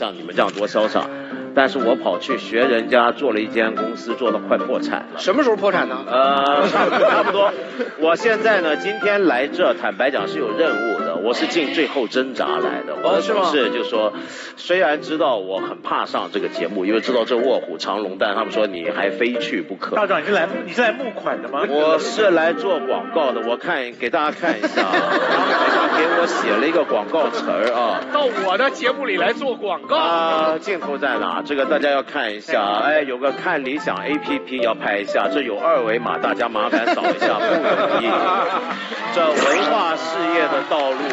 [0.00, 1.06] 像你们这样多潇洒。
[1.52, 5.18] 但是我跑去学人家做了一间公司，做到快破产了。
[5.18, 5.98] 什么时候破产呢？
[6.06, 7.52] 呃，差不多。
[7.98, 10.89] 我现在呢，今天来这，坦白讲是有任务的。
[11.22, 12.96] 我是进最后挣扎来的。
[13.02, 14.12] 我的同事就说，
[14.56, 19.96] 虽然知道我很怕上这个节目，因为知道这卧虎藏龙，但他们说你还非去不可。
[19.96, 21.64] 道长，你是来你是来募款的吗？
[21.68, 23.40] 我是来做广告的。
[23.48, 28.00] 我看给大家看一下，他们好像给我写了一个广告词儿啊。
[28.12, 30.58] 到我的节目里来做广告啊？
[30.58, 31.42] 镜头在哪？
[31.44, 38.10] 这个大家要看一下，哎，有个看理想 A P P 要拍一下，这有二维码，大家麻烦扫一下，不容易。
[39.12, 41.09] 这文化事业的道路。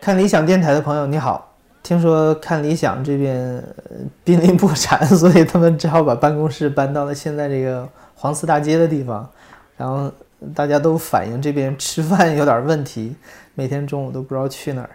[0.00, 3.62] 看理想电台的朋友你好，听说看理想这边
[4.24, 9.30] 濒临破产，所以他们只好把办公室搬到了现在这个黄寺大街的地方，
[9.76, 10.10] 然后
[10.54, 13.14] 大家都反映这边吃饭有点问题，
[13.54, 14.90] 每天中午都不知道去哪儿。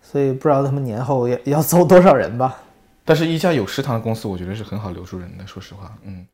[0.00, 2.56] 所以不知道他们年后要要走多少人吧。
[3.04, 5.44] 但是，一家有食堂的公司，我觉得是很好留住人的。
[5.44, 6.24] 说实话，嗯。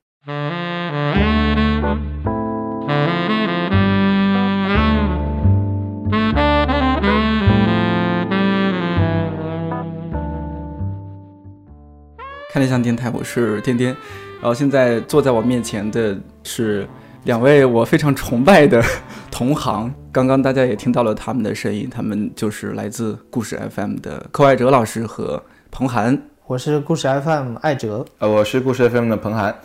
[12.53, 13.97] 看理想电台，我是颠颠，
[14.39, 16.15] 然后现在坐在我面前的
[16.45, 16.87] 是。
[17.25, 18.83] 两位我非常崇拜的
[19.31, 26.21] 同行，刚刚大家也听到了他们的声音，他们就是来自故事 FM 的寇爱哲老师和彭涵。
[26.47, 29.57] 我是故事 FM 爱哲，呃，我是故事 FM 的彭涵。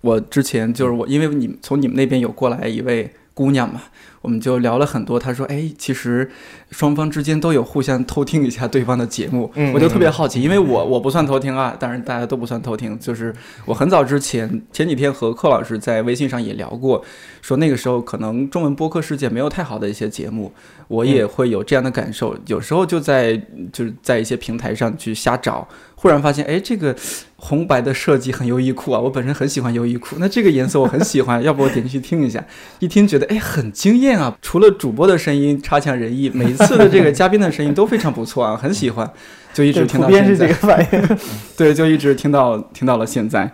[0.00, 3.80] 我之前就是我，因为你从你们那边有过来一位姑娘嘛。
[4.20, 6.30] 我们就聊了很多，他说：“哎，其实
[6.70, 12.98] 双方之间都有互相偷听一下对方的节目。”我就特别好奇，因为我我不算偷听啊，当然大家都不算偷听。
[12.98, 17.04] 就是我很早之前前几天和寇老师在微信上也聊过，
[17.40, 20.52] 说那个时候可能中文播客世界没有太好的一些节目，
[20.88, 22.36] 我也会有这样的感受。
[22.46, 23.40] 有时候就在
[23.72, 26.94] 就是在一些平台上去瞎找，忽然发现，哎，这个
[27.36, 32.44] 红白的设计很优衣库啊，我本身很喜欢优衣库，那这个颜色我很喜欢，要不我点进去听一下，
[32.80, 34.07] 一听觉得哎很惊艳。
[34.16, 39.10] 啊，除了主播的声音差强人意， 每一次的这个嘉宾的声音都非常不错啊，很喜欢，
[39.52, 40.28] 就一直听到现在。
[40.28, 41.18] 是这个反应，
[41.58, 43.50] 对，就一直听到听到了现在。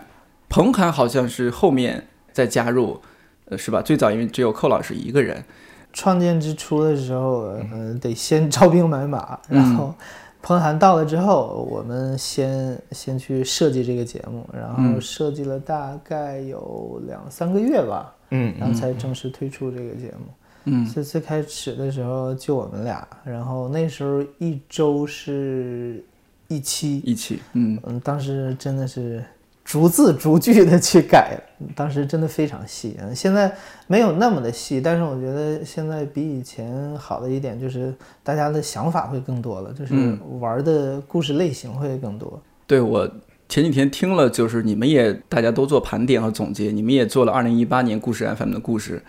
[0.47, 3.01] 彭涵好像是后面再加入，
[3.45, 3.81] 呃，是吧？
[3.81, 5.43] 最早因为只有寇老师一个人。
[5.91, 9.95] 创建之初的时候，嗯，得先招兵买马，然后
[10.41, 20.33] 彭涵到了之后，我们先先去设计这个节目，然后设计了大概有两三个月吧，嗯，然后才正式推出这个节目。
[20.65, 26.03] 嗯，最最开始的时候就我们俩，然后那时候一周是
[26.47, 29.23] 一期，一期，嗯嗯，当时真的是
[29.63, 31.39] 逐字逐句的去改，
[31.75, 32.95] 当时真的非常细。
[32.99, 33.51] 嗯，现在
[33.87, 37.93] 没有那么的细，但是我觉得现在比以前好的一点就是
[38.23, 42.39] 大家的想法会更多了，就是玩的故事类型会更多。
[42.67, 43.09] 对我
[43.47, 49.03] 前几天听了，就是你们也大家都做盘点和总结，你们也做了二零一八年故事 FM 的故事。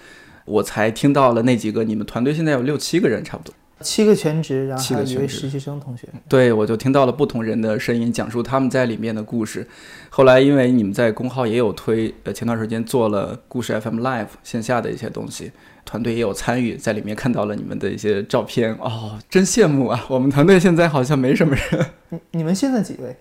[0.47, 6.09] 我才听到了那几个，你们团队现在有六七个人，差不多七个全职，然后还有一位实习生同学。
[6.27, 9.69] 对，我就听到了不同人的声音，讲述他们在里面的故事。
[10.09, 15.53] 后来因为你们在公号也有推，呃，前段时间做了故事 FM Live 线下的一些东西，
[15.85, 18.73] 团队也有参与，在里面看到了你们的一些照片。
[18.81, 20.06] 哦，真羡慕啊！
[20.09, 21.87] 我们团队现在好像没什么人。
[22.09, 23.15] 你你们现在几位？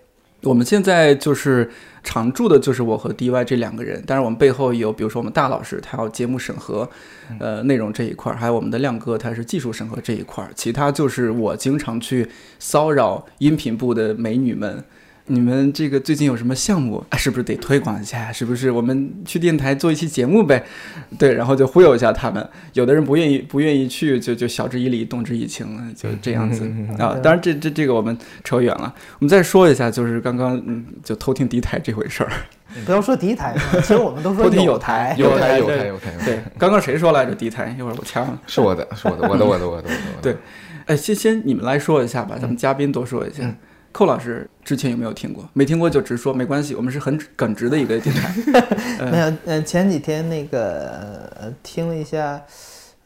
[0.46, 1.68] 我们现在就是
[2.04, 4.02] 常驻的，就是我和 DY 这两个人。
[4.06, 6.88] 但是我们背后有，比如说我们大老师，他要节目审核，
[7.40, 10.50] 呃，内容这一块儿；还有我们的亮哥，他是技术审核这一块儿。
[10.54, 14.84] 其他就是我经常去骚扰音频部的美女们。
[15.28, 17.16] 你们这个最近有什么项目啊？
[17.16, 18.32] 是不是得推广一下？
[18.32, 20.64] 是不是我们去电台做一期节目呗？
[21.18, 22.48] 对，然后就忽悠一下他们。
[22.74, 26.64] 有的人不愿意，不愿意去，就就晓之以理，动之以情，就这样子
[26.98, 27.18] 啊。
[27.22, 28.94] 当然，这这这个我们扯远了。
[29.18, 32.30] 我们再说一下，就是刚刚嗯，就偷听敌台这回事儿。
[32.84, 36.12] 不要说敌台，其实我们都说偷听有台，有台，有台，有台。
[36.24, 37.34] 对，刚刚谁说来着？
[37.34, 38.38] 敌台，一会儿我掐了。
[38.46, 40.22] 是我的，是我的，我的，我的，我的，我的。
[40.22, 40.36] 对，
[40.86, 43.42] 哎，先先你们来说一下吧，咱们嘉宾多说一下。
[43.96, 45.48] 寇老师之前有没有听过？
[45.54, 46.74] 没听过就直说，没关系。
[46.74, 48.30] 我们是很耿直的一个电台。
[49.10, 52.38] 没有，嗯，前几天那个听了一下，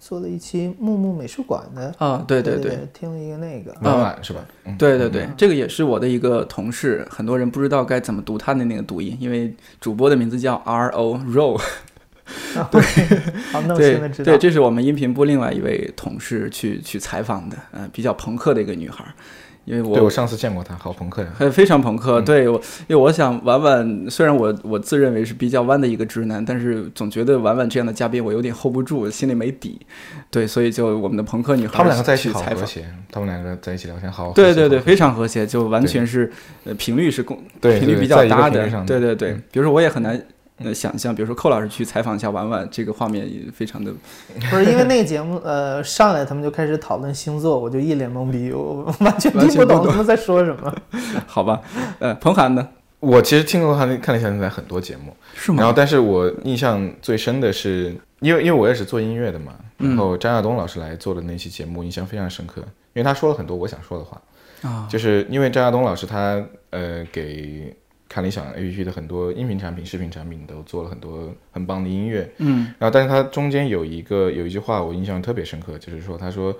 [0.00, 3.72] 做了一期木木美术馆的啊，对对对，听了一个那个
[4.20, 4.44] 是吧？
[4.76, 11.62] 对对对，这个也是我的一个同事，很多人不知道该怎么读他的那个读音，因为主播的名字叫 R O Row。
[12.72, 12.82] 对，
[13.52, 19.04] 好，对对，这是我们音频部另外一位同事去去采访的，呃，比较朋克的一个女孩。
[19.70, 21.28] 因为我对我上次见过他，好朋克呀。
[21.38, 22.20] 呃，非常朋克。
[22.22, 29.80] 对我，因为我想婉婉，虽然我我自认为是比较弯的一个直男，但是总觉得婉婉这样的嘉宾我有点 hold 不住，心里没底。
[30.28, 32.40] 对，所以就我们的朋克女孩，他们两个在一起好。
[32.40, 34.32] 和谐，他们两个在一起聊天好。
[34.32, 36.30] 对对对，非常和谐，就完全是
[36.64, 38.68] 呃频率是共对频率比较搭的。
[38.84, 40.20] 对对对，比如说我也很难。
[40.62, 43.90] 呃，想象，比如说寇老师去采访一下婉婉，这个画面也非常的，
[44.50, 50.70] 不是因为那个节目，呃，上来他们就开始讨论星座，我就一脸懵逼，我完全听不懂他们在说什么。
[51.26, 51.62] 好吧，
[51.98, 52.68] 呃，彭涵呢？
[52.98, 55.56] 我其实听过他看了一下现在很多节目，是吗？
[55.60, 62.60] 然后，但是我印象最深的是，因为因为我也是做音乐的嘛，然后张亚东老师来做的那期节目，印象非常深刻，
[62.92, 64.20] 因为他说了很多我想说的话
[64.60, 67.74] 啊，就是因为张亚东老师他呃给。
[68.10, 76.52] 看理想 APP 的很多音频产品、视频产品都做了很多很棒的音乐，嗯，然后但是它中间有一个有一句话我印象特别深刻，就是说他说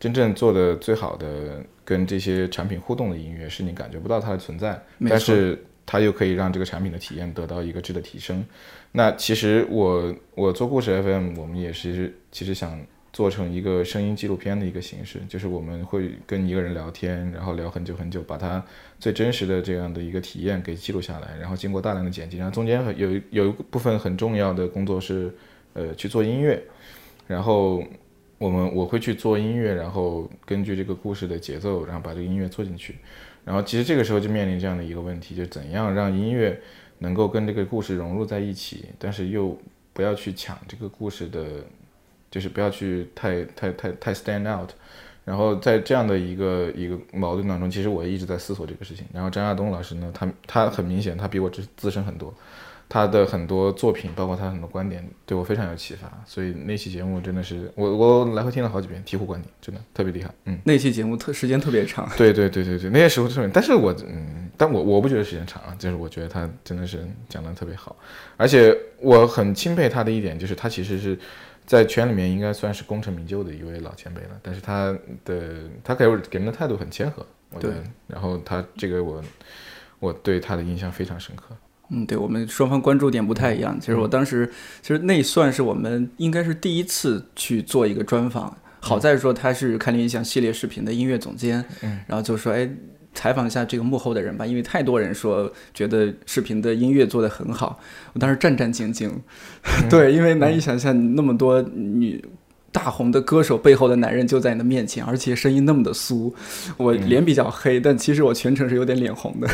[0.00, 8.42] 真正做的最好的跟这些产品互动的音乐是你感觉不到它的存在，但是它又可以让这个产品的体验得到一个质的提升。
[8.92, 12.80] 那其实我我做故事 FM，我们也是其实想。
[13.14, 18.60] 做成一个声音纪录片的一个形式，就是我们会跟一个人聊天，然后聊很久很久，把他
[18.98, 25.32] 最真实的这样的一个体验给记录下来，然后经过大量的剪辑，然后中间有有一部分很重要的工作是，
[25.74, 26.60] 呃，去做音乐，
[27.28, 27.84] 然后
[28.36, 32.96] 我们我会去做音乐，然后根据这个故事的节奏，然后把这个音乐做进去，
[33.44, 36.60] 然后其实这个时候就面临这样的一个问题，就怎样让音乐
[36.98, 39.56] 能够跟这个故事融入在一起，但是又
[39.92, 41.64] 不要去抢这个故事的。
[42.34, 44.70] 就是不要去太太太太 stand out，
[45.24, 49.06] 然后在这样的一个一个矛盾当中，其实我一直在思索这个事情。
[49.12, 52.34] 然后张亚东老师呢，他他很明显，他比我资资深很多，
[52.88, 56.10] 他的很多作品，包括他很多观点，对我非常有启发。
[56.26, 60.28] 所以那期节目真的是我我来回听了好几遍，醍醐灌顶，真的特别厉害。
[60.46, 62.10] 嗯，那期节目特时间特别长。
[62.16, 67.94] 对对对对对，那些时候特别，但是我嗯，但我我不觉得时间长啊，就是我觉得他真的是讲的特别好，
[68.36, 71.16] 而且我很钦佩他的一点就是他其实是。
[71.66, 77.26] 在圈里面应该算是功成名就的一位老前辈了，但是他的他给我给人的态度很谦和，
[77.58, 77.72] 对，
[78.06, 79.22] 然后他这个我
[79.98, 81.56] 我对他的印象非常深刻。
[81.90, 83.78] 嗯，对我们双方关注点不太一样。
[83.80, 84.50] 其实我当时
[84.82, 92.70] 其实那算是我们应该是第一次去做一个专访，好在说他是看理想系列视频的音乐总监，嗯，然后就说哎。
[93.14, 97.78] 采访一下这个幕后的人吧，因为太多人说觉得视频的音乐做得很好，
[98.12, 99.10] 我当时战战兢兢。
[99.88, 102.22] 对，因为难以想象那么多女
[102.72, 106.32] 大红的歌手背后的男人就在你的面前，而且声音那么的酥。
[106.76, 109.48] 我脸比较黑，但其实我全程是有点脸红的。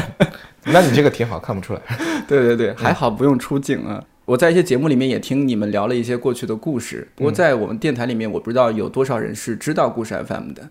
[0.66, 1.80] 那你这个挺好看不出来。
[2.28, 4.04] 对对对，还好不用出镜啊。
[4.24, 10.68] 我在一些节目里面也听你们聊了一些过去的故事，不过在我们电台里面，我不知道有多少人是知道故事 FM 的。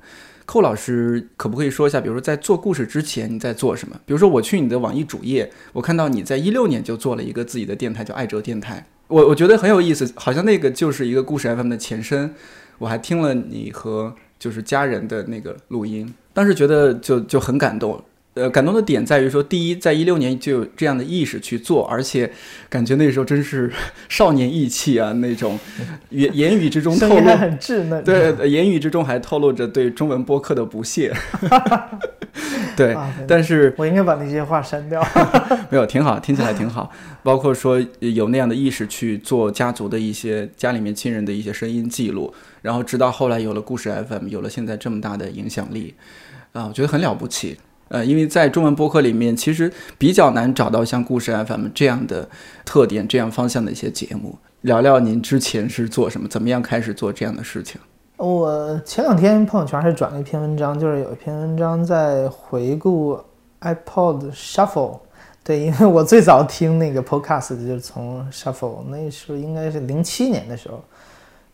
[0.52, 3.96] 寇老师，可不可以说一下，比如说在做故事之前你在做什么？
[4.06, 8.86] 比如说我去你的网易主页，我看到你在一六年就做了一个自己的电台，叫爱哲电台。
[9.08, 12.34] 我我觉得很有意思，好像那个就是一个故事 FM 的前身。
[12.80, 18.04] 我还听了你和就是家人的那个录音，当时觉得就就很感动。
[18.34, 22.32] 呃，感动的点在于说，第一，在一六年就有这样的意识去做，而且
[22.70, 23.70] 感觉那时候真是
[24.08, 25.60] 少年意气啊，那种
[26.12, 31.14] 言言语之中透露很稚嫩，对，言语之中还透露着对中文播客的不屑。
[32.78, 32.96] 对，
[33.28, 35.06] 但是我应该把那些话删掉。
[35.70, 36.90] 没有，挺好，听起来挺好。
[37.22, 45.94] 包括说有那样的意识去做家族的一些家里面亲人的一些声音记录，然后直到后来有了故事 FM，有了现在这么大的影响力，
[46.54, 47.58] 啊，我觉得很了不起。
[47.92, 52.30] 呃，因为在中文播客里面，其实比较难找到像故事 FM 这样的
[52.64, 54.38] 特点、这样方向的一些节目。
[54.62, 57.82] 聊聊您之前是做什么，怎么样开始做这样的事情？
[58.16, 63.20] 我前两天朋友圈还转了一篇文章，就是有一篇文章在回顾
[63.60, 65.00] iPod Shuffle。
[65.44, 70.82] 对，因为我最早听那个 Podcast 就是从 Shuffle，那时候应该是零七年的时候。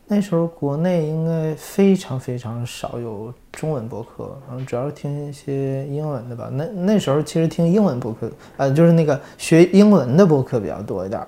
[0.10, 6.50] 那时候国内应该非常非常少有中文播客，然后主要是听一些英文的吧。
[6.50, 11.22] 那那时候其实听英文播客，呃，就是那个学英文的播客比较多一点。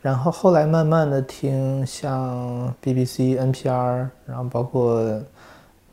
[0.00, 5.02] 然后后来慢慢的听像 BBC、NPR，然后包括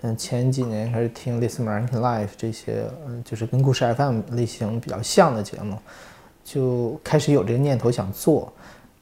[0.01, 5.77] 嗯前几年开始听 Listen American Life 这些，嗯，就是跟故事 FM 类型比较像的节目，
[6.45, 8.51] 就开始有这个念头想做。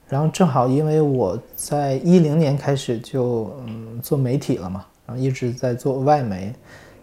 [0.10, 6.52] 然后正好因为我在一零年开始就嗯做媒体了嘛，然后一直在做外媒，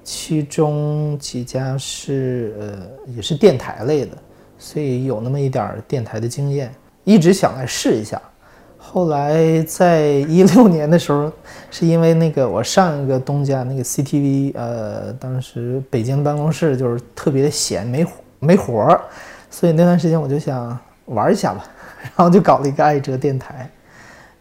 [0.02, 4.18] 其中几家是呃也是电台类的，
[4.58, 8.20] 所以有那么一点儿电台的经验，一直想来试一下。
[8.76, 11.30] 后来在一六年的时候，
[11.70, 18.06] 是因为那个我上一个东家那个 CTV，呃，当时北京办公室就是特别闲，没
[18.38, 19.00] 没活儿，
[19.50, 21.64] 所以那段时间我就想玩一下吧，
[22.02, 23.70] 然后就搞了一个爱哲电台，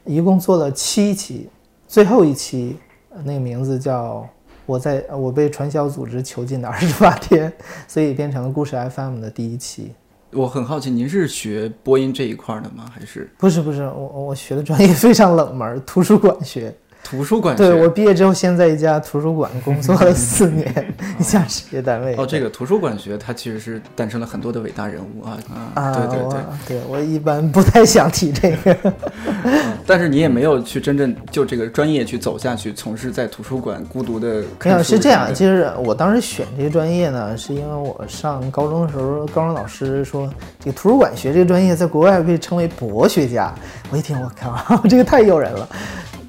[0.04, 1.50] 一共做了七期，
[1.88, 2.78] 最后一期
[3.24, 4.28] 那个名字叫
[4.66, 7.52] 我在我被传销组织囚禁的二十八天，
[7.88, 9.94] 所以变成了故事 FM 的第一期。
[10.32, 12.86] 我很好奇，您是学播音这一块的吗？
[12.92, 16.76] 还是不是不是，我我学的专业非常冷门，图书馆学。
[17.06, 22.16] 图书馆对我毕业之后，先在一家图书馆工作了四年， 一家事业单位。
[22.16, 25.38] 哦，这个图书馆学它其实是诞生了很多的伟大人物啊
[25.76, 25.94] 啊！
[25.94, 28.94] 对对对，对我一般不太想提这个。
[29.86, 34.44] 但是你也没有去真正就这个专业去走下去，从事在图书馆孤独的。
[34.64, 40.28] 没有是这样，其实我当时选这个专业呢，是因为我上高中的时候，高中老师说
[40.60, 43.54] 这个图书馆学这个专业在国外被称为博学家。
[43.92, 45.70] 我一听，我靠， 这个太诱人了。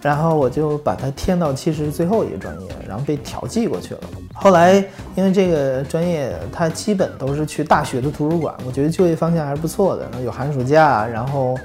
[0.03, 4.01] 然后我就把它填到其实最后一个专业，然后被调剂过去了。
[4.35, 4.75] 后来
[5.15, 11.59] 因为这个专业它基本都是去大学的图书馆，我觉得就业方向还是不错的，有寒暑假，然后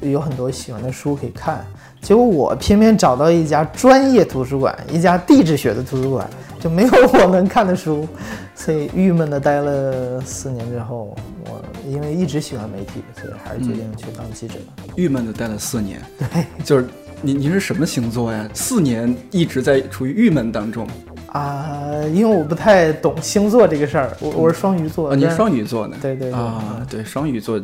[0.00, 1.64] 有很多喜欢的书可以看。
[2.02, 6.28] 结果我偏偏找到一家专业图书馆，一家地质学的图书馆，
[6.60, 8.06] 就没有我能看的书，
[8.54, 11.16] 所以郁闷的待了四年之后，
[11.46, 14.54] 我因为一直喜欢媒体，所以还是决定去当记者。
[14.96, 16.00] 郁闷的待了四年，
[16.32, 16.86] 对，就是。
[17.22, 18.48] 您您是什么星座呀？
[18.52, 20.86] 四年一直在处于郁闷当中
[21.32, 21.82] 啊，
[22.12, 24.16] 因为我不太懂星座这个事儿。
[24.20, 25.96] 我我是双鱼座啊，您双鱼座呢？
[26.00, 27.60] 对对啊，对双鱼座，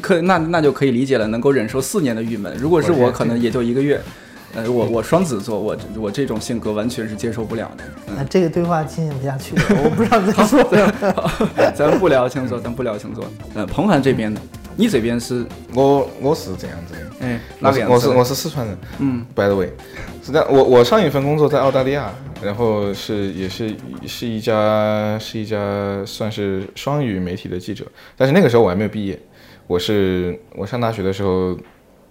[0.00, 2.54] 可那那就可以理解了，能够忍受四年的郁闷。
[2.56, 4.00] 如果是我，可能也就一个月。
[4.54, 7.84] 呃，我我双子座，我我这种性格完全是接受不了的。
[8.14, 10.62] 那这个对话进行不下去了，我不知道怎么说。
[11.74, 13.24] 咱不聊星座，咱不聊星座。
[13.54, 14.40] 呃，彭涵这边呢？
[14.76, 17.94] 你这边是，我我是这样子的，哎，哪个样子？
[17.94, 19.68] 我是我是四川人，嗯，by the way，
[20.22, 20.46] 是这样。
[20.50, 22.10] 我我上一份工作在澳大利亚，
[22.42, 23.74] 然后是也是
[24.06, 27.84] 是一家是一家算是双语媒体的记者，
[28.16, 29.18] 但是那个时候我还没有毕业，
[29.66, 31.56] 我是我上大学的时候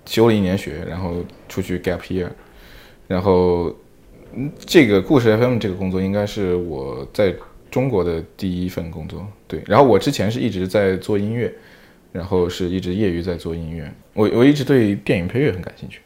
[0.06, 1.16] 休了一年学，然后
[1.50, 2.28] 出去 gap year，
[3.08, 3.76] 然后
[4.60, 7.34] 这个故事 FM 这个工作应该是我在
[7.72, 11.52] 中国的第一份工作，对，然后我之前是一直在做音乐。
[12.12, 16.02] 然后是一直业余在做音乐，我我一直对电影配乐很感兴趣，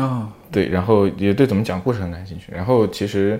[0.00, 2.52] 啊，对，然后也对怎么讲故事很感兴趣。
[2.52, 3.38] 然后其实，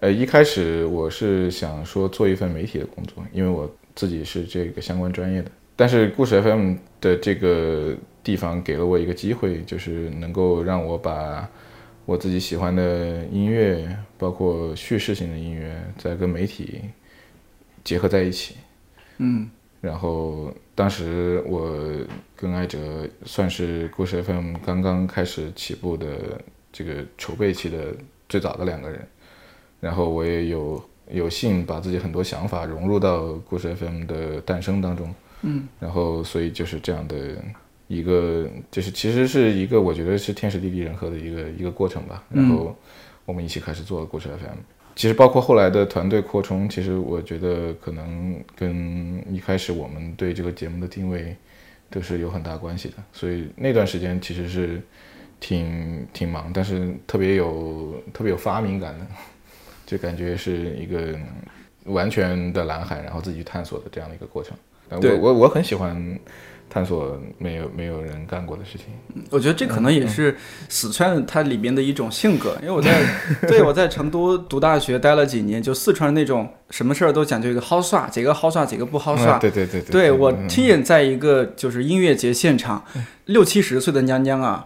[0.00, 5.50] 呃，一开始我是想说做一份媒体的工作，因为我自己是这个相关专业的。
[5.76, 11.48] 但是故事 FM 的这个地方给了我一个机会，就是能够让我把
[12.04, 16.80] 我自己喜欢的音乐，包括叙事性的音乐，再跟媒体
[17.84, 18.56] 结合在一起，
[19.18, 19.48] 嗯。
[19.82, 21.76] 然后当时我
[22.36, 22.78] 跟艾哲
[23.24, 26.40] 算是故事 FM 刚刚开始起步的
[26.72, 27.92] 这个筹备期的
[28.28, 29.04] 最早的两个人，
[29.80, 35.12] 然后我也有有幸把自己很多想法融入到故事 FM 的诞生当中，
[35.42, 37.16] 嗯，然后所以就是这样的
[37.88, 42.76] 一个，就是其实是一个我觉得是天时地利人和的一个一个过程吧，然后
[43.24, 44.58] 我们一起开始做故事 FM。
[44.94, 51.36] 其实包括后来的团队扩充，其实我觉得可能跟一开始我们对这个节目的定位
[51.90, 52.94] 都是有很大关系的。
[53.12, 54.80] 所以那段时间其实是
[55.40, 59.06] 挺挺忙，但是特别有特别有发明感的，
[59.86, 61.18] 就感觉是一个
[61.84, 64.56] 完全的蓝海，然后自己去探索的这样的一个过程。
[64.90, 66.18] 我我我很喜欢。
[66.72, 68.86] 探索没有没有人干过的事情，
[69.28, 70.34] 我觉得这可能也是
[70.70, 72.56] 四川它里边的一种性格。
[72.62, 72.98] 因为我在
[73.46, 79.38] 对我在成都读大学待了几年，就四川那种什么事儿都讲究一个好耍，几个好耍，几个不好耍。
[79.38, 82.82] 对对对对，我亲眼在一个就是音乐节现场，
[83.26, 84.64] 六七十岁的娘娘啊，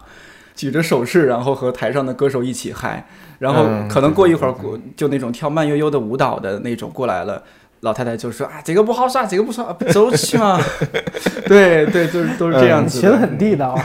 [0.55, 3.05] 举着手势，然后和台上的歌手一起嗨，
[3.39, 7.43] 然后可能过一会儿过就那种跳慢悠悠的舞蹈的那种过来了。
[7.81, 10.59] 老太太就说啊，这个不好耍，这个不耍，不走起嘛。
[11.47, 12.99] 对对，就是都是这样子。
[12.99, 13.79] 学的很地道，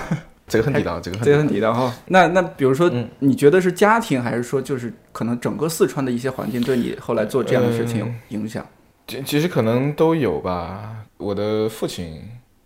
[0.49, 1.93] 这个很地道，这个这个很地道哈。
[2.07, 8.67] 那那比如说，你觉得是家庭，还是说就是可能整个四川的一些环境对你后来做这样的事情有影响？
[9.07, 10.97] 其其实可能都有吧。
[11.19, 12.19] 我的父亲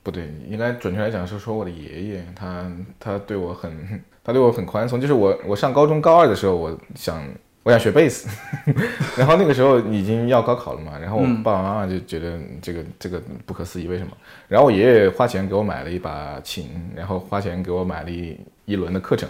[0.02, 5.00] 不对，应该准确来讲是说我的爷爷，他他对我很，他对我很宽松。
[5.00, 7.20] 就是我我上高中高二的时候，我想。
[7.66, 8.28] 我想学贝斯，
[9.18, 14.12] 然后那个时候已经要高考了嘛，然后我爸爸妈妈就觉得这个这个不可思议，为什么？
[14.46, 19.28] 然后我爷爷花钱给我买了一把琴，然后花钱给我买了一一轮的课程，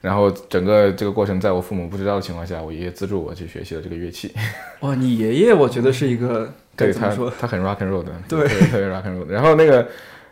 [0.00, 4.32] 然后整个这个过程在我父母不知道的情况下，我爷爷资助我去学习了这个乐器。
[4.80, 9.34] 哇，你爷爷我觉得是一个， 对他说他很 rock and roll 的，对，特别 rock and roll 的。
[9.34, 9.86] 然后那个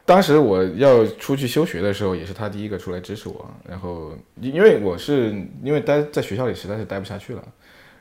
[0.08, 3.48] 当时我要出去休学的时候，也是他第一个出来支持我。
[3.68, 7.44] 然后因为我是因为待在学校里实在是待不下去了，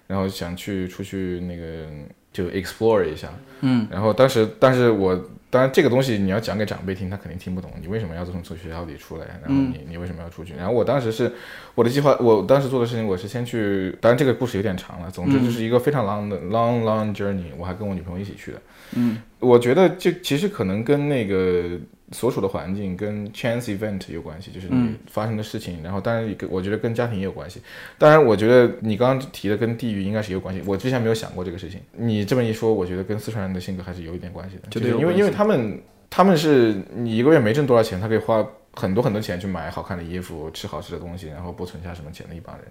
[0.07, 1.85] 然后想去出去那个
[2.31, 3.27] 就 explore 一下。
[3.59, 5.21] 嗯，然后当时，但是我。
[5.49, 7.71] 当然，这个东西你要讲给长辈听，他肯定听不懂。
[7.81, 9.25] 你为什么要从从学校里出来？
[9.41, 10.53] 然后你你为什么要出去？
[10.57, 11.31] 然后我当时是
[11.73, 13.97] 我的计划，我当时做的事情，我是先去。
[14.01, 15.09] 当然，这个故事有点长了。
[15.09, 17.45] 总之，就是一个非常 long 的 long long journey。
[17.57, 18.61] 我还跟我女朋友一起去的。
[18.97, 21.79] 嗯，我觉得这其实可能跟那个。
[22.11, 25.83] 所处的环境跟 chance event 有关系，就是你发生的事情。
[25.83, 27.61] 然后当然也跟我觉得跟家庭也有关系。
[27.97, 30.61] 当然，我觉得你刚刚提的跟地域应该是有关系。
[30.65, 31.81] 我之前没有想过这个事情。
[31.91, 34.63] 你这么一说，我觉得跟四川人的性格还是有一点关系的。
[34.69, 42.65] 就是因为因为他们他们是你一个月没挣多少钱，他可以花很多很多钱去买好看的衣服、吃好吃的东西，然后不存下什么钱的一帮人。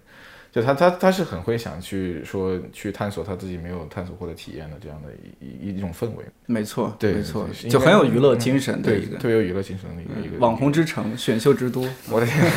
[0.56, 11.86] 就他他他是很会想去说去探索他自己没有探索过的体验的这样的一一一种氛围，没错，对，没错，就很有娱乐精神的一个，特别有娱乐精神的一个一个网红之城，选秀之都。
[12.08, 12.50] 我的天！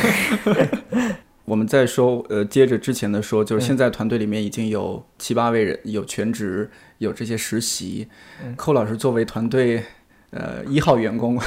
[1.44, 8.08] 我们再说，呃，接着之前的说，就是现在团队里面已经有七八位人，有全职，有这些实习。
[8.56, 9.84] 寇老师作为团队
[10.30, 11.38] 呃一号员工，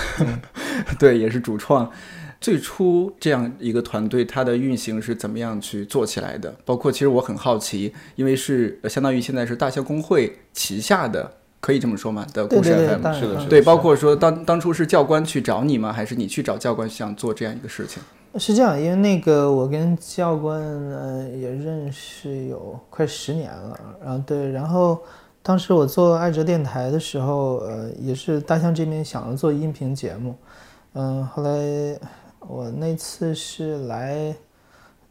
[0.99, 1.89] 对，也是主创。
[2.43, 6.53] 最初这样一个团队，它的运行是怎么样去做起来的？
[6.65, 11.31] 包括其实我很好奇，因为是相当于现在是大象公会旗下的，
[11.61, 12.27] 可以这么说吗？
[12.33, 13.45] 的故事 FM 是的，是的。
[13.47, 15.93] 对，包括说当当初是教官去找你吗？
[15.93, 18.03] 还是你去找教官想做这样一个事情？
[18.37, 25.01] 是这样，因为那个我跟教官呃也认识有快十年了，然后对，然后
[25.41, 30.35] 当时我做爱哲电台的时候，呃也是大象这边想要做音频节目，
[30.95, 31.97] 嗯，后来。
[32.47, 34.35] 我那次是来，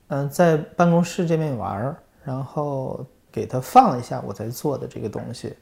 [0.08, 5.54] 嗯，在办公室这边玩儿，然后给他放了一下我在做的这个东西。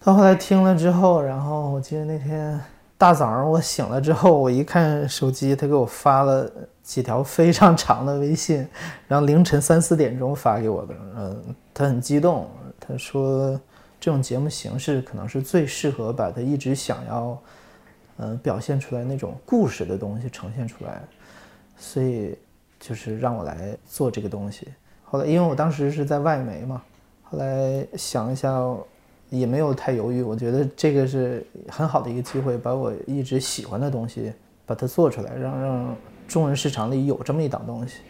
[0.00, 2.58] 他后来听了之后，然后我记得那天
[2.96, 6.50] 大早上我醒了之后，我一看手机，他给我发了
[6.82, 8.66] 几条非常长的微信，
[9.06, 10.94] 然后凌晨三四点钟发给我的。
[11.16, 12.48] 嗯，他很激动，
[12.80, 13.60] 他说
[14.00, 17.38] 这种节目形式可能是最适合把他一直想要。
[18.20, 21.00] 嗯，表现出来那种故事的东西呈现出来，
[21.76, 22.36] 所以
[22.80, 24.66] 就是让我来做这个东西。
[25.04, 26.82] 后来，因为我当时是在外媒嘛，
[27.22, 28.60] 后来想一下，
[29.30, 34.32] 也没有太犹豫，我觉得这个是很好的一个机会，把我一直喜欢的东西
[34.66, 38.00] 把它做出来，让让中文市场里有这么一档东西。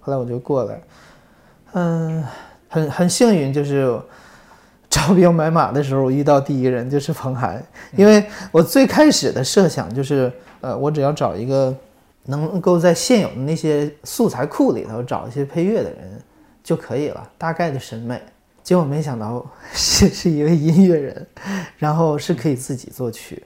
[0.00, 0.82] 后来我就过来，
[1.74, 2.24] 嗯，
[2.68, 4.00] 很很幸运，就是。
[4.92, 7.64] 招兵买马的时候，我遇到第一人就是彭涵，
[7.96, 11.74] 因为我最开始的设想就是，呃，我只要找一个
[12.26, 16.20] 能够在现有的那些素材库里头找一些配乐的人
[16.62, 18.20] 就可以了，大概的审美。
[18.62, 21.26] 结果没想到是是一位音乐人，
[21.78, 23.42] 然后是可以自己作曲，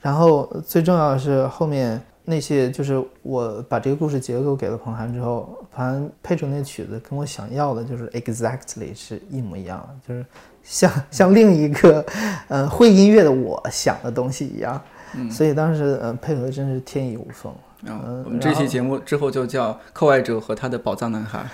[0.00, 10.24] 然后最重要的是后面那些就是我把这个故事结构给了彭涵之后，彭涵配出那曲子跟我想要的就是 exactly 是一模一样的，就是。
[10.66, 12.04] 像 像另一个，
[12.48, 14.82] 呃，会音乐的我想的东西一样，
[15.30, 17.52] 所以当时呃配合真是天衣无缝。
[17.84, 21.46] 嗯，我们这期节目之后就叫《课外者和他的宝藏男孩》。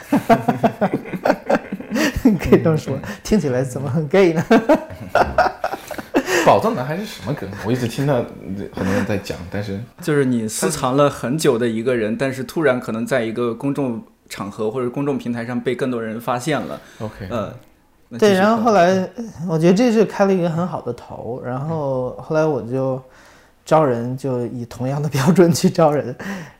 [2.38, 4.42] 可以这么说，听起来怎么很 gay 呢？
[6.46, 7.48] 宝藏男孩是什么梗？
[7.66, 8.24] 我一直听到
[8.72, 16.80] 很多人在讲，但是就是你私藏了很久的一个人，但是突然可能在一个公众场合或者公众平台上被更多人发现了。
[17.00, 17.52] OK，呃。
[18.18, 19.08] 对，然后后来
[19.48, 23.00] 我觉得这是开了一个很好的头，然后后来我就
[23.64, 26.14] 招人，就以同样的标准去招人，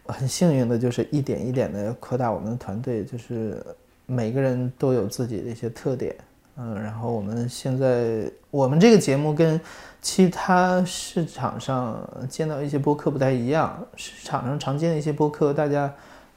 [0.07, 3.63] 很幸运的就是一点一点的扩大我们的团队，就是
[4.07, 6.17] 每个人都有自己的一些特点，
[6.57, 9.61] 嗯，然后我们现在我们这个节目跟
[10.01, 15.93] 其他市场上见到一些播客不太一样，市场上常见的一些播客，大家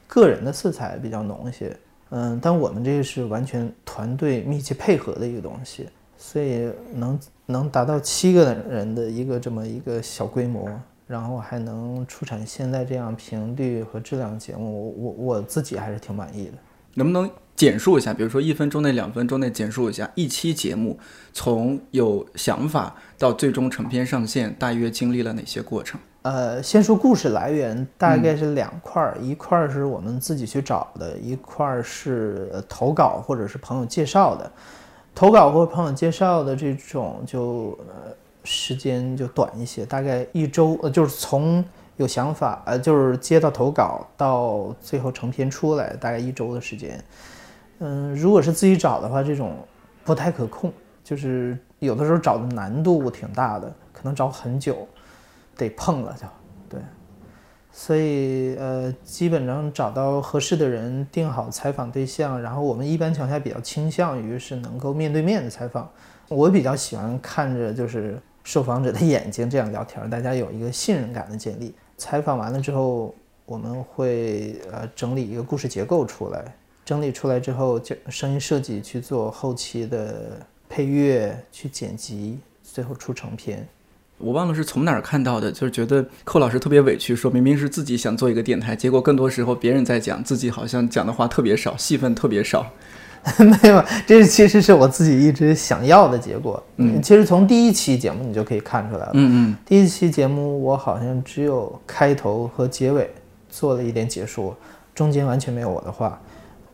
[0.07, 1.75] 个人的色彩比较浓一些。
[2.09, 10.69] 嗯，但我们这个是完全团队密切配合的一个东西，所以能能达到七个人的一个这么一个小规模，
[11.07, 16.53] 然后还能出产现在这样频率和质量节目，我我我自己还是挺满意的。
[16.93, 20.97] 能不能简述一下，比如说一分钟内、两分钟内简述一下一期节目
[21.33, 25.99] 从有想法到最终成片上线，大约经历了哪些过程？
[26.25, 34.51] 呃，先说故事来源，大概是两块儿，一块儿是我们自己去找的，一块儿是投稿或者是朋友介绍的。
[35.13, 38.11] 投稿或朋友介绍的这种就呃
[38.43, 41.63] 时间就短一些，大概一周，呃就是从
[41.97, 46.99] 有想法，呃就是接到投稿到最后成片出来，大概一周的时间。
[47.77, 49.55] 嗯，如果是自己找的话，这种
[50.03, 54.87] 不太可控，就是有的时候找的难度挺大的，可能找很久。
[55.57, 56.27] 得碰了就，
[56.69, 56.81] 对，
[57.71, 65.89] 所以呃，基本上找到合适的人，定好采访对象，然后我们一般情况下比较倾向于是能够面对面的采访。
[66.27, 71.73] 我比较喜欢看着就是受访者的眼睛这样聊天，大家有一个信任感的建立。
[71.97, 73.13] 采访完了之后，
[73.45, 76.43] 我们会呃整理一个故事结构出来，
[76.83, 80.37] 整理出来之后，就声音设计去做后期的
[80.67, 83.67] 配乐，去剪辑，最后出成片。
[84.17, 92.65] 我忘了是从哪儿看到的，就是觉得寇老师特别委屈，说明明是自己想做一个电台，结果更多时候别人在讲，自己好像讲的话特别少，戏份特别少。
[93.39, 96.63] 没有，这是其实是我自己一直想要的结果。
[96.77, 99.11] 嗯，其实从第一期节目你就可以看出来了。
[99.15, 103.09] 嗯嗯，第一期节目我好像只有开头和结尾
[103.49, 104.55] 做了一点解说，
[104.93, 106.21] 中间完全没有我的话。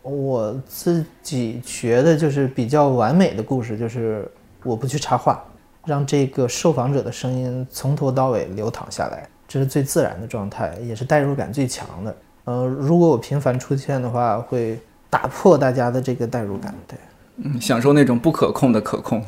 [0.04, 4.30] 我自己觉得就是比较完美的故事，就是
[4.64, 5.42] 我不去插话。
[5.86, 12.16] 让这个受访者的声音从头到尾流淌下来，这是最自然的状态，也是代入感最强的。
[12.46, 16.74] 呃，如果我频繁出现的话，会打破大家的这个代入感。
[16.88, 16.98] 对，
[17.38, 19.24] 嗯，享受那种不可控的可控，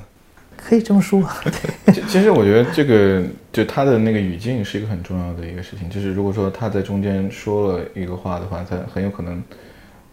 [0.57, 1.23] 可以这么说。
[2.07, 9.41] 其实我觉得这个就他的那个语境是一个很重要的一个事情，就是如果说他在中间说了一个话的话，他很有可能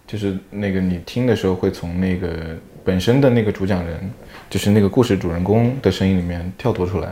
[0.06, 2.28] 就是那个你听的时候会从那个
[2.84, 3.98] 本身的那个主讲人。
[4.48, 7.08] 就是那个故事主人公的声音里面跳脱出来，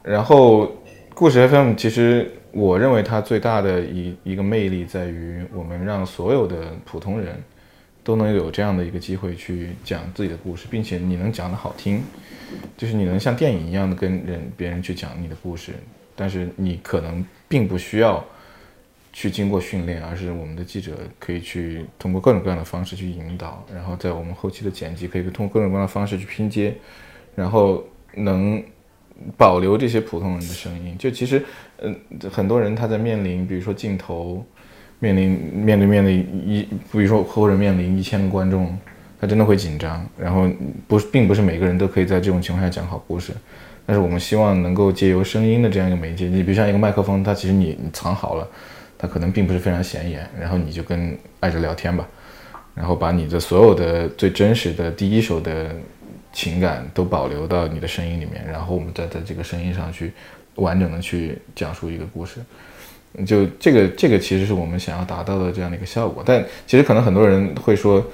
[0.00, 0.70] 然后
[1.12, 7.34] 故事 FM 其实我认为它最大的一一个魅力在于，我们让所有的普通人
[8.04, 12.00] 都能有这样的一个机会去讲自己的故事，并且你能讲得好听，
[12.76, 15.72] 就是你能像电影一样的跟人别人去讲你的故事，
[16.14, 18.24] 但是你可能并不需要。
[19.12, 26.74] 去经过训练，而是我们的记者可以去通过各种各样的方式去引导，然后在我们后期的剪辑可以通过各种各样的方式去拼接，
[27.34, 28.62] 然后能
[29.36, 30.96] 保留这些普通人的声音。
[30.98, 31.44] 就其实，
[31.82, 31.94] 嗯，
[32.30, 34.42] 很多人他在面临，比如说镜头，
[34.98, 38.74] 面临面对面的一，比如说或者面临一千个观众，
[39.20, 40.04] 他真的会紧张。
[40.18, 40.50] 然后
[40.88, 43.34] 不，并不是每个人都可以在这种情况下讲好故事，
[43.84, 48.48] 但是我们希望能够借由声音的这样一个媒介，你比如像一个麦克风，它其实你你藏好了。
[49.02, 52.06] 它可能并不是非常显眼，然后你就跟爱着聊天吧，
[52.72, 55.74] 然后把你的所有的最真实的第一手的
[56.32, 60.12] 情感都保留到你的声音里面，然后我们再在这个声音上去
[60.54, 62.38] 完整的去讲述一个故事，
[63.26, 66.22] 就这个这个其实是我们想要达到的这样的一个效果。
[66.24, 68.06] 但其实可能很多人会说，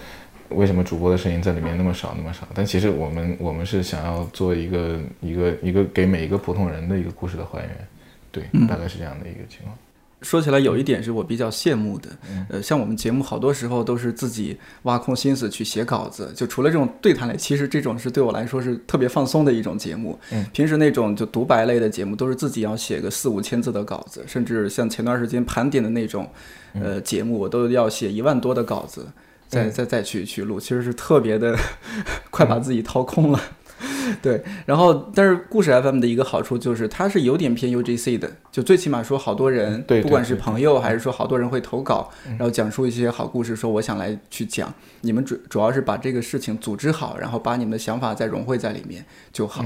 [0.48, 2.48] 为什么主播的声音在里面那么少那么少？
[2.54, 7.88] 但其实我们我们是想要做一个一个一个给每一个普通人的一个故事的还原，
[8.32, 9.76] 对，大概是这样的一个情况。
[10.22, 12.08] 说起来有一点是我比较羡慕的，
[12.48, 20.18] 呃，像我们节目好多时候都是自己挖空心思去写稿子，就除了这种对谈类，其实这种是对我来说是特别放松的一种节目。
[20.32, 26.28] 嗯，平时那种就独白类的节目都是自己要写个四五千字的稿子，甚至像前段时间盘点的那种，
[26.74, 29.06] 呃，节目我都要写一万多的稿子，
[29.46, 31.56] 再再再去去录，其实是特别的
[32.30, 33.40] 快把自己掏空了。
[34.20, 49.64] 对，然后但是故事 FM 的一个好处就是它是有点偏 UGC 的，就最起码说好多人，不管是朋友还是说好多人会投稿，然后讲述一些好故事，说我想来去讲，你们主主要是把这个事情组织好，然后把你们的想法再融汇在里面就好。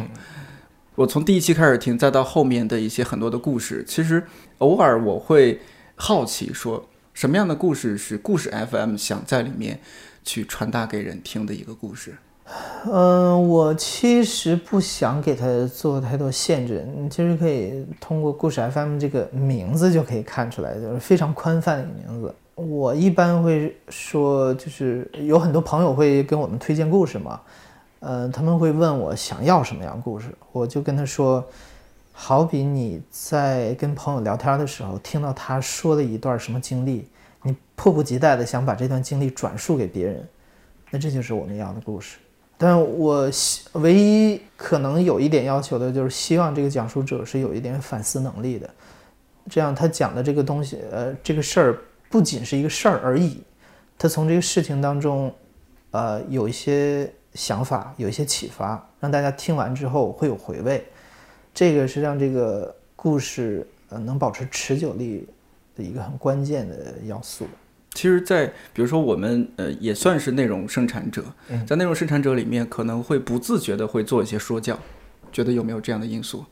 [0.95, 4.23] 我从第一期开始听，再到后面的一些很多的故事，其实
[4.59, 5.61] 偶尔我会
[5.97, 9.81] 好奇说，什么样的故事是故事 FM 想在里面
[10.23, 12.17] 去传达给人听的一个故事。
[12.85, 16.85] 嗯，我其实不想给他做太多限制。
[16.97, 22.35] 你其实可以通过故事 FM 这个名字就可以看出来，就是非常宽泛的一个名字。
[22.55, 27.41] 我一般会说，就是有很多朋友会跟我们推荐故事嘛，
[28.01, 31.45] 呃，他们会问我想要什么样的故事，我就跟他说，
[32.13, 37.07] 好比你在跟朋友聊天的时候，听到他说了一段什么经历，
[37.43, 40.29] 你迫不及待的想把这段经历转述给别人，
[40.91, 42.19] 那这就是我们要的故事。
[42.63, 43.29] 但我
[43.73, 48.71] 唯一可能有一点要求的就是希望这个讲述者是有一点反思能力的，
[49.51, 53.43] 这样他讲的这个东西，呃，这个事儿不仅是一个事儿而已，
[53.99, 55.35] 他从这个事情当中，
[55.91, 60.87] 呃，有一些想法，有一些启发，让大家听完之后会有回味，
[61.53, 65.27] 这个是让这个故事呃能保持持久力
[65.75, 67.45] 的一个很关键的要素。
[67.95, 71.23] 其实，在比如说我们呃也算是内容生产者，
[71.67, 74.79] 在内容生产者里面，可能会不自觉的会做一些说教，
[75.31, 76.45] 觉得有没有这样的因素？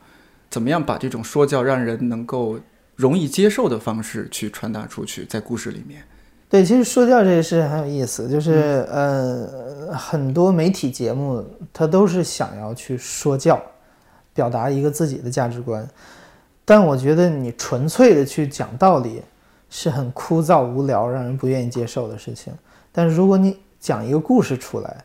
[0.50, 2.59] 怎么样把这种说教让人能够
[2.94, 6.03] 容易接受的方式去传达出去，在故事里面？
[6.48, 13.61] 对，其实说教这个事很有意思，就是呃很多媒体节目它都是想要去说教，
[14.35, 15.88] 表达一个自己的价值观。
[16.64, 19.22] 但我觉得你纯粹的去讲道理，
[19.70, 22.52] 是很枯燥无聊、让人不愿意接受的事情。
[22.92, 25.02] 但是如果你讲一个故事出来，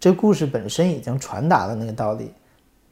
[0.00, 2.30] 这故事本身已经传达了那个道理，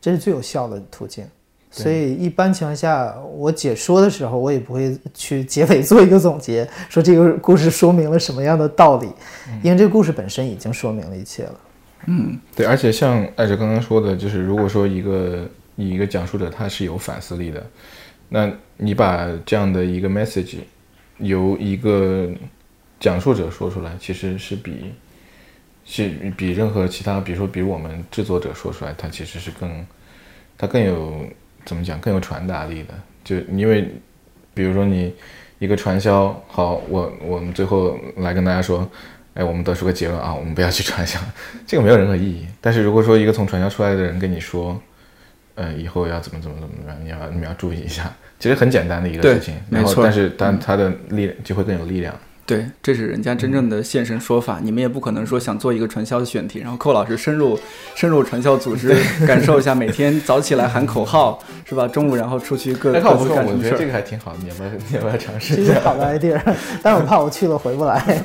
[0.01, 1.25] 这是最有效的途径。
[1.71, 9.09] 所以一般情况下，我解说的时候，我也不会去结尾做一个总结，说这个故事说明了什么样的道理，
[9.61, 11.61] 因为这个故事本身已经说明了一切了。
[12.07, 17.67] 嗯，对，而且像艾哲刚刚说的，就是如果说一个一个讲述者他是有反思力的，
[18.29, 20.59] 那你把这样的一个 message
[21.19, 22.29] 由一个
[23.01, 24.93] 讲述者说出来，其实是比
[25.85, 29.87] 是比任何其他，比如说比如我们制作者说出来，它其实是更
[30.57, 31.27] 它更有
[31.65, 32.95] 怎么讲更有传达力的。
[33.23, 33.91] 就因为
[34.53, 35.15] 比如说你
[35.59, 38.89] 一个传销，好，我我们最后来跟大家说。
[39.35, 41.19] 哎，我们得出个结论啊，我们不要去传销，
[41.67, 42.47] 这个没有任何意义。
[42.61, 44.81] 但是如果说一个从传销出来的人跟你说，
[45.57, 50.05] 呃，以后要怎么怎么怎么样，你要你要注意一下，其实很简单的一个事情，没错。
[50.05, 52.15] 但是但他的力就会更有力量。
[52.45, 54.61] 对，这是人家真正的现身说法。
[54.63, 57.59] 你们也不可能说想做一个传销的选题，然后寇老师深入
[57.95, 58.95] 深入传销组织，
[59.27, 61.89] 感受一下每天早起来喊口号是吧？
[61.89, 65.81] 中午然后出去各各自干什么事我觉得这个还挺好，你要不要你要不要 尝试一下？
[65.81, 66.39] 好的 idea，
[66.83, 68.23] 但是我怕我去了回不来。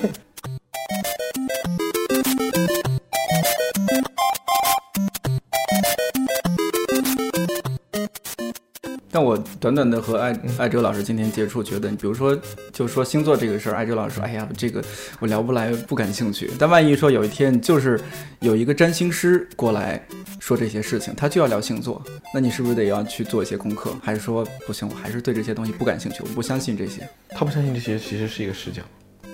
[9.12, 12.38] 但我短短的和艾艾哲老师今天接触，觉得你比如说，
[12.72, 14.84] 就说星座这个事儿，艾哲老师说，哎呀，这个
[15.20, 16.52] 我聊不来，不感兴趣。
[16.60, 18.00] 但万一说有一天就是
[18.40, 20.00] 有一个占星师过来
[20.40, 22.02] 说这些事情，他就要聊星座，
[22.34, 23.92] 那你是不是得要去做一些功课？
[24.02, 27.08] 还是说不行，我还是对这些东西不感兴趣，我不相信这些？
[27.30, 28.82] 他不相信这些，其实是一个视角。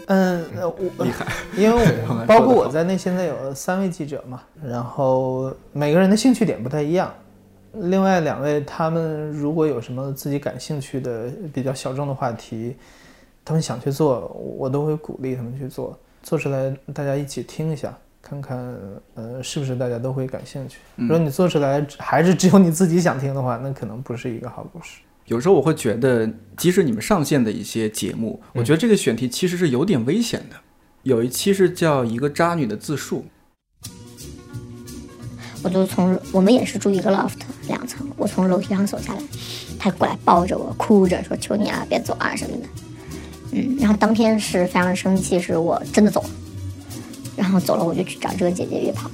[0.08, 1.26] 嗯，我厉害，
[1.58, 1.76] 因为
[2.08, 7.12] 我 包括我在内，现在有三位记者嘛，然后每个人的兴趣点不太一样。
[7.82, 12.76] 另外两位，他们如果有什么自己感兴趣的比较小众的话题，
[13.44, 18.58] 他们想去做，我都会鼓励他们去做，做出来大家一起听一下，看看
[19.14, 20.78] 呃是不是大家都会感兴趣。
[20.96, 25.02] 如果你做出来还是只有你自己想听的话，那可能不是一个好故事。
[25.26, 30.56] 有时候我会觉得，即使你们上线的一些节目，我觉得这个选题其实是有点危险的。
[31.04, 33.26] 有一期是叫一个渣女的自述。
[35.64, 39.20] 我就从我们也是住一个 loft 两层，我从楼梯上走下来，
[39.78, 42.64] 他过来抱着我，哭着说：“求你啊，别走啊什么的。”
[43.52, 46.30] 嗯，然后当天是非常生气，是我真的走了，
[47.36, 49.10] 然后走了我就去找这个姐姐约炮。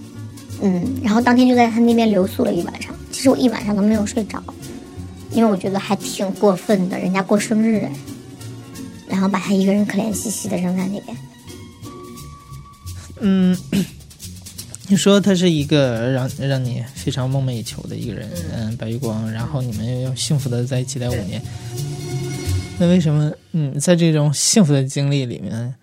[0.62, 4.42] 嗯，然后当天就在他那边留宿了一晚上，其实我一晚上都没有睡着。
[5.34, 7.88] 因为我觉得还挺过分的，人家过生日，
[9.08, 11.18] 然后把他一个人可怜兮兮的扔在那边。
[13.22, 13.58] 嗯，
[14.92, 21.42] 你说他是一个让让你非常梦寐以求的一个人，嗯，白月光，然后你们又幸福的在一起待五年，
[22.78, 25.74] 那为什么嗯在这种幸福的经历里面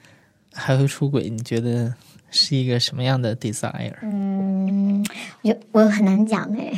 [0.53, 1.31] 还会出轨？
[1.31, 1.91] 你觉得
[2.31, 3.95] 是一个什么样的 desire？
[4.03, 5.03] 嗯，
[5.41, 6.71] 我我很难讲哎。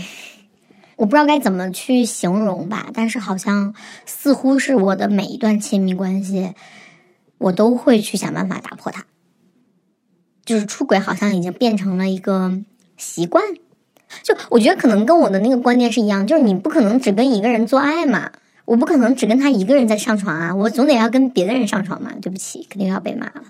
[0.95, 3.75] 我不知道该怎么去形容吧，但是好像
[4.07, 6.53] 似乎是我的每一段亲密关系，
[7.39, 9.05] 我都会去想办法打破它。
[10.45, 12.53] 就是出轨好像已经变成了一个
[12.97, 13.43] 习惯，
[14.23, 18.31] 就我觉得可能跟我的那个观念是一样，就是你不可能只跟一个人做爱嘛，
[18.65, 22.13] 我不可能只跟他一个人在上床啊，我总得要跟别的人上床嘛。
[22.21, 23.43] 对不起，肯定要被骂了。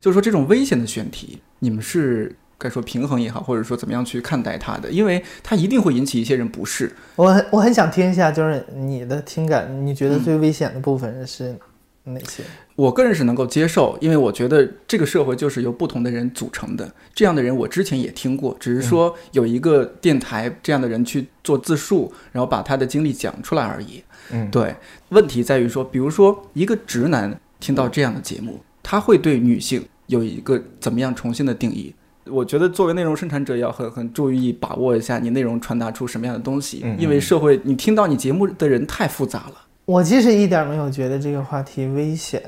[0.00, 2.36] 就是说这种危险的选题，你们是？
[2.58, 6.94] 该说平衡也好，或者说怎么样去看待它的，因为它一定会引起一些人不适。
[7.16, 11.58] 我很我很想听一下，就是你的听感，你觉得最危险的部分是
[12.04, 12.44] 哪些？
[12.74, 16.90] 我个人是能够接受，因为我觉得这个社会就是由不同的人组成的。
[17.14, 24.02] 这样的人我之前也听过，只是说有一个电台这样的人去做自述，然后把他的经历讲出来而已。
[24.30, 24.74] 嗯，对。
[25.10, 31.94] 问题在于说，比如说一个直男听到这样的节目，他会对女性有一个怎么样重新的定义？
[32.26, 39.54] 我觉得作为内容生产者，要很很注意把握一下你内容传达出什么样的东西，因为社会你听到你节目的人太复杂了。
[39.84, 42.42] 我其实一点没有觉得这个话题危险。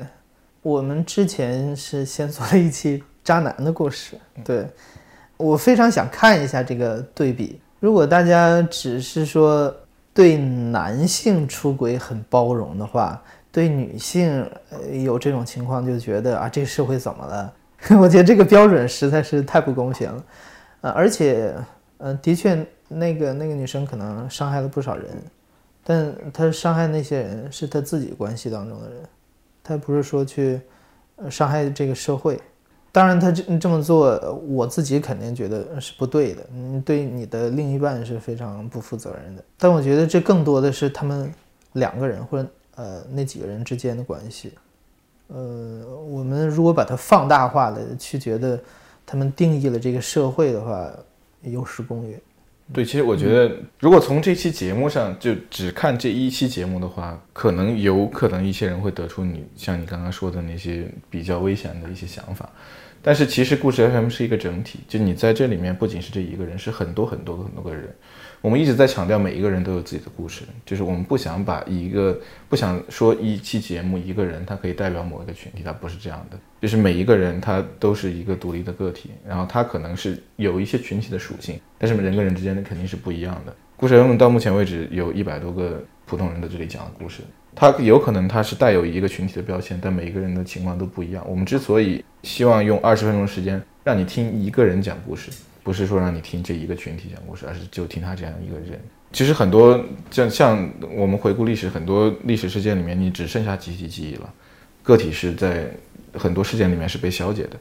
[0.61, 4.65] 我们之前是先做了一期渣男的故事，对
[5.37, 7.59] 我非常想看一下这个对比。
[7.79, 9.71] 如果大家只是说
[10.13, 13.21] 对男性出轨很包容的话，
[13.51, 14.49] 对女性
[15.03, 17.53] 有这种情况就觉得啊，这个社会怎么了？
[17.99, 20.23] 我觉得这个标准实在是太不公平了，
[20.81, 21.53] 呃，而且，
[21.97, 25.05] 呃，的确，那个那个女生可能伤害了不少人，
[25.87, 29.03] 但他伤害那些人是他自己关系当中的人，
[29.63, 30.59] 他不是说去
[31.29, 32.41] 伤害这个社会。
[32.91, 34.17] 当然，他这这么做，
[34.47, 39.43] 我自己肯定觉得是不对的，你对你的另一半是非常不负责任的。
[39.57, 41.31] 但我觉得这更多的是他们
[41.73, 44.53] 两个人或者呃那几个人之间的关系。
[45.27, 48.59] 呃，我们如果把它放大化了，去觉得
[49.05, 50.89] 他们定义了这个社会的话，
[51.41, 52.19] 有失公允。
[52.73, 62.49] 对，其实我觉得，如果从这期节目上就只看这一期节目的话，可能有可能一些人会得出你像你刚刚说的那些比较危险的一些想法。
[63.03, 67.87] 但是其实故事 FM 是一个整体，就你在这里面不仅是这一个人，是很多很多很多个人。
[68.45, 72.15] 我们一直在强调每一个人都有自己的故事，就是我们不想把一个
[72.47, 83.55] 不想说一期节目一个人他可以代表某一个群体，他不是这样的，就是每一个人他都是一个独立的个体，然后他可能是有一些群体的属性，但是人跟人之间的肯定是不一样的。
[83.77, 87.23] 故事人物到目前为止有一百多个普通人在这里讲的故事，
[87.55, 91.25] 他有可能他是带有一个群体的标签，但每一个人的情况都不一样。
[91.27, 95.31] 我们之所以希望用二十分钟时间让你听一个人讲故事。
[95.65, 98.79] 不是说让你听这一个群体讲故事，而是就听他这样一个人。
[99.11, 104.31] 其实很多像像我们回顾历史，很多历史事件里面，你只剩下集体记忆了，
[104.83, 105.67] 个体是在
[106.13, 107.57] 很多事件里面是被消解的。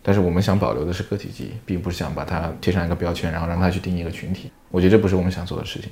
[0.00, 4.52] 但是我们想保留的是个体记忆，并不是想把它贴上一个标签，然后让它去定义一个群体。
[4.70, 5.90] 我觉得这不是我们想做的事情。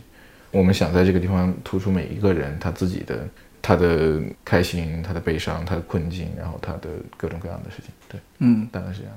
[0.52, 3.26] 我们想在这个地方突出每一个人他自己的
[3.60, 7.90] 他的开心、他的悲伤、他的困境，然后他的各种各样的事情。
[8.08, 9.14] 对，嗯，大概是这样。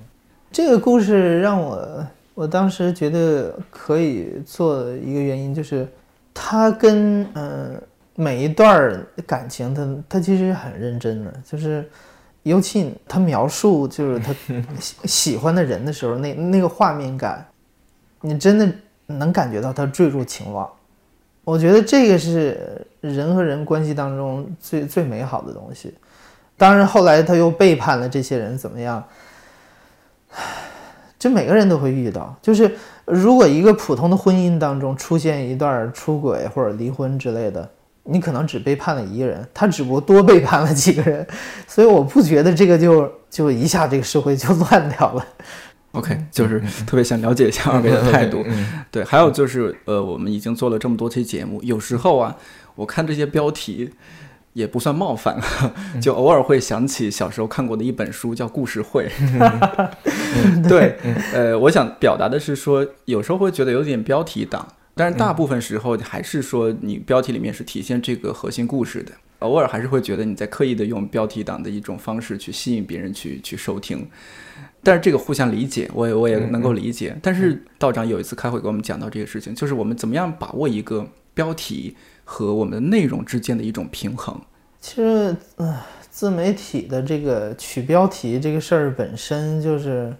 [0.51, 2.03] 这个故事让我。
[2.33, 5.87] 我当时觉得可以做一个原因就是，
[6.33, 7.81] 他跟嗯
[8.15, 11.89] 每一段感情，他他其实很认真的，就是
[12.43, 14.33] 尤其他描述就是他
[14.79, 17.45] 喜喜欢的人的时候，那那个画面感，
[18.21, 18.71] 你真的
[19.07, 20.69] 能感觉到他坠入情网。
[21.43, 25.93] 我觉得这个是人和人关系当中最最美好的东西。
[26.55, 29.03] 当然后来他又背叛了这些人，怎么样？
[31.21, 37.69] 就每个人都会遇到，就是如果一个普通的婚姻当中出现一段出轨或者离婚之类的，
[38.05, 41.23] 你可能只背叛了一个人，他只不过多背叛了几个人，
[41.67, 45.23] 所以我不觉得这个就就一下这个社会就乱掉了。
[45.91, 48.43] OK，就是特别想了解一下二位的态度。
[48.89, 52.35] 对，还有就是呃，我们已经做了这么多期节目，有时候啊，
[52.73, 53.91] 我看这些标题。
[54.53, 55.39] 也不算冒犯，
[56.01, 59.09] 就偶尔会想起小时候看过的一本书，叫《故事会》。
[60.67, 60.97] 对，
[61.33, 69.11] 呃，我想表达的是说，有时候会觉得有点标题党，但是大部分时候还是说你标题里面是体现这个核心故事的。
[69.39, 74.07] 偶尔还是会觉得你在刻意的用标题党的一种方式去吸引别人去去收听，
[74.83, 77.17] 但是这个互相理解，我也我也能够理解。
[77.21, 81.95] 但是道长有一次开会给我们讲到这个事情，就是我们怎么样把握一个标题。
[82.23, 84.39] 和我们的内容之间的一种平衡。
[84.79, 90.15] 其实，呃，自媒体的这个取标题这个事儿本身就是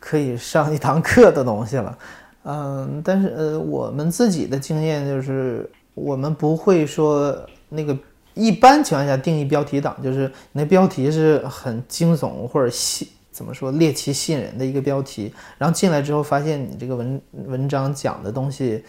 [0.00, 1.96] 可以上一堂课的东西了。
[2.42, 7.38] 嗯，但是呃，我们自己的经验就是，我们不会说
[7.68, 7.96] 那个
[8.34, 18.84] 一般情况下定义标题党，就是那标题是很惊悚或者吸怎么说猎奇吸引人的一个标题，然后进来之后发现你这个文文章讲的东西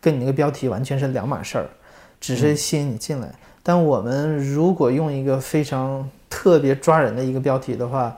[0.00, 1.68] 跟你那个标题完全是两码事儿。
[2.20, 3.30] 只是吸引你进来，
[3.62, 8.16] 但我们如果用一个非常特别抓人的一个标题的话，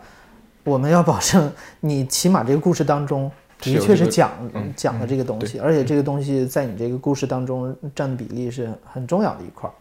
[0.62, 3.29] 我们要保证你起码这个故事当中
[3.61, 4.31] 的确是讲
[4.77, 9.75] 讲的这个东西，而且这个东西在你这个故事当中占的比例是很重要的一块儿。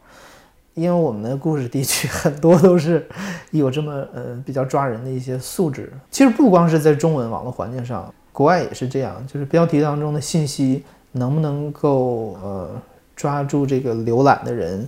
[0.76, 3.06] 因为我们的故事地区很多都是
[3.50, 5.92] 有这么呃比较抓人的一些素质。
[6.12, 12.70] 其实不光是在中文网络环境上，国外也是这样，就是标题当中的信息能不能够呃。
[13.16, 14.86] 抓住这个浏览的人，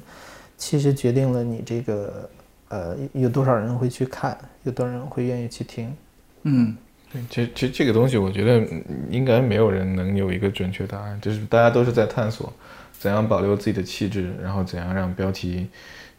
[0.58, 2.30] 其实决定了你这个
[2.68, 5.96] 呃有多少人会去看，有多少人会愿意去听。
[6.44, 6.76] 嗯，
[7.10, 8.68] 对，其实其实这个东西，我觉得
[9.10, 12.52] 应该没有人能有一个准确答案，就是大家都是在探索
[13.00, 15.68] 怎样保留自己的气质，然后怎样让标题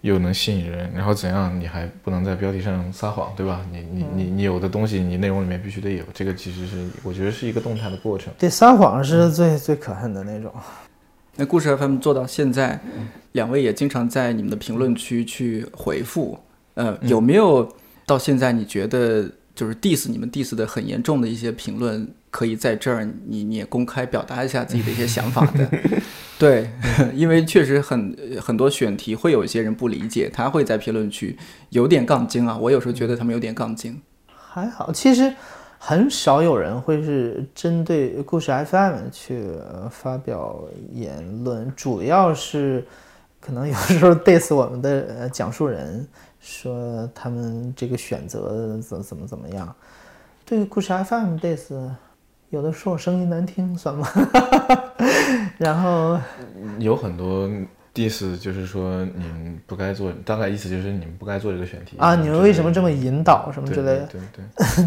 [0.00, 3.66] 又能吸引人，然后怎样你还不能在标题上撒谎，对吧？
[3.72, 8.32] 你你你你有的东西，你内容里面必须得有，这个其实是我觉得是一个动态的过程。
[8.38, 10.52] 对，撒谎是最最可恨的那种。
[11.34, 12.80] 那故事 FM 做到现在，
[13.32, 16.38] 两位也经常在你们的评论区去回复。
[16.74, 17.68] 呃，有没有
[18.06, 25.68] 到现在你觉得就是 diss 你们 diss 的很严重的一些评论，可以在这儿你你也公开表达一下自己的一些想法的？
[26.38, 26.70] 对，
[27.14, 31.36] 因为确实很很多选题会有一些人不理解，他会在评论区
[31.70, 32.56] 有点杠精啊。
[32.56, 34.00] 我有时候觉得他们有点杠精。
[34.34, 35.34] 还好，其实。
[35.80, 39.48] 很少有人会是针对故事 FM 去
[39.88, 42.84] 发表言论，主要是
[43.40, 46.04] 可能有时候 diss 我们的讲述人，
[46.40, 49.72] 说他们这个选择怎怎么怎么样。
[50.44, 51.72] 对于故事 FM diss，
[52.50, 54.08] 有的说我声音难听，算吗？
[55.58, 56.18] 然后
[56.78, 57.48] 有很多
[57.94, 64.08] diss 就是说你们不该做，大概意思就是你们不该做这个选题啊，你们为什么这么引导什么之类的？
[64.10, 64.20] 对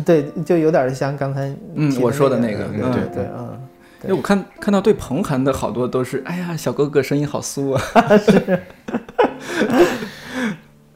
[0.05, 3.59] 对 对，就有点像刚才嗯我说的那个，对对嗯。
[4.03, 7.82] 因为我看看到对彭涵的好多都是，哎呀，小哥哥声音好酥啊。
[8.18, 8.59] 是。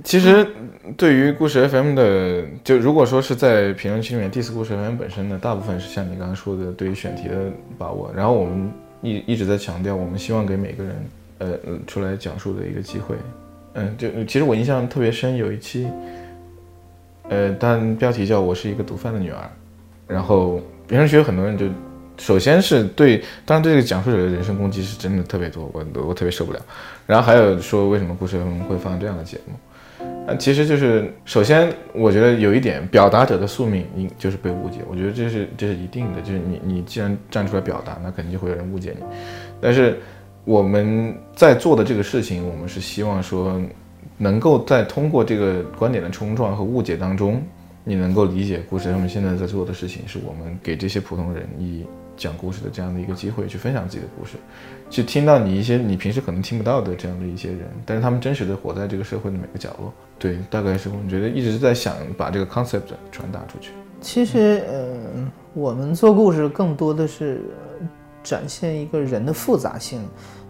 [0.04, 0.48] 其实
[0.98, 7.36] 对于故事 FM 的，就如果说是在评论区里面 diss 故事 FM 本身呢，大部分是像你刚刚说的，对于选题的
[7.78, 8.12] 把握。
[8.16, 8.72] 然后我们
[9.02, 10.96] 一一直在强调，我们希望给每个人，
[11.40, 11.58] 呃，
[11.88, 13.16] 出来讲述的一个机会。
[13.74, 15.88] 嗯，就其实我印象特别深，有一期，
[17.30, 19.50] 呃，但标题叫我是一个毒贩的女儿，
[20.08, 21.66] 然后评论区有很多人就。
[22.18, 26.60] 首先是对，当然对这个讲述者的人身攻击是真的特别多，我我特别受不了。
[27.06, 29.54] 然后还有说为什么故事会放这样的节目，
[30.28, 39.06] 那其实就是首先我觉得有一点，表达者的宿命应就是被误解，我觉得这是这是一定的，就是你你既然站出来表达，那肯定就会有人误解你。
[39.62, 40.00] 但是
[40.44, 43.62] 我们在做的这个事情，我们是希望说，
[44.18, 47.42] 能够在通过这个观点的冲撞和误解当中，
[47.84, 51.86] 你能够理解故事他们现在在做的事情，是我们给这些普通人以。
[52.18, 54.38] 讲故事的这样的一个机会，去分享自己的故事，
[54.90, 59.92] 去听到你一些你平时可能听不到的这样的一些人，但是他们真实的活在这个社会的每个角落。
[60.18, 63.72] 对，大概是我们觉得一直在想把这个 concept 传达出去。
[64.00, 67.42] 其实，呃，我们做故事更多的是
[68.24, 70.02] 展现一个人的复杂性。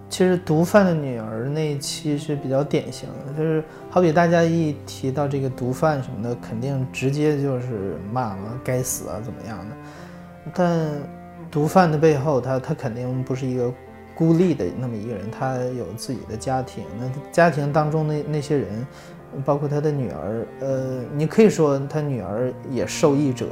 [0.07, 9.75] 其实，毒贩的女儿那一期是比较典型的，就是好比大家一提到这个毒贩什么的，肯定直接就是骂了，该死啊，怎么样的，
[10.53, 11.24] 但。
[11.55, 13.73] 毒贩的背后，他他肯定不是一个
[14.13, 16.83] 孤立的那么一个人，他有自己的家庭。
[16.99, 18.85] 那家庭当中那那些人，
[19.45, 23.45] 包括他的女儿，呃，你可以说他女儿也受益者，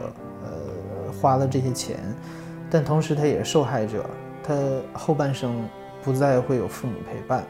[0.44, 1.98] 呃，花了这些钱，
[2.70, 4.04] 但同时他也是受害者，
[4.44, 4.54] 他
[4.92, 5.66] 后半生
[6.04, 7.42] 不再会有父母陪伴。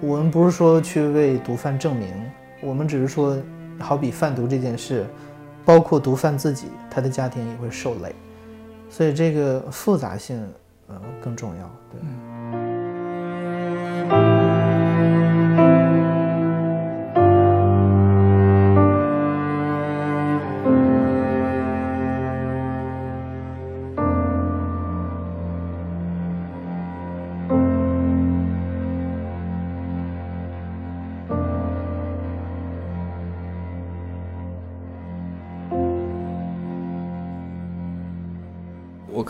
[0.00, 2.08] 我们不是说去为毒贩证明，
[2.62, 3.36] 我们只是说，
[3.80, 5.04] 好比贩毒这件事，
[5.64, 8.14] 包括毒贩自己，他的家庭也会受累。
[8.90, 10.46] 所以这个复杂性，
[10.88, 12.00] 呃，更重要，对。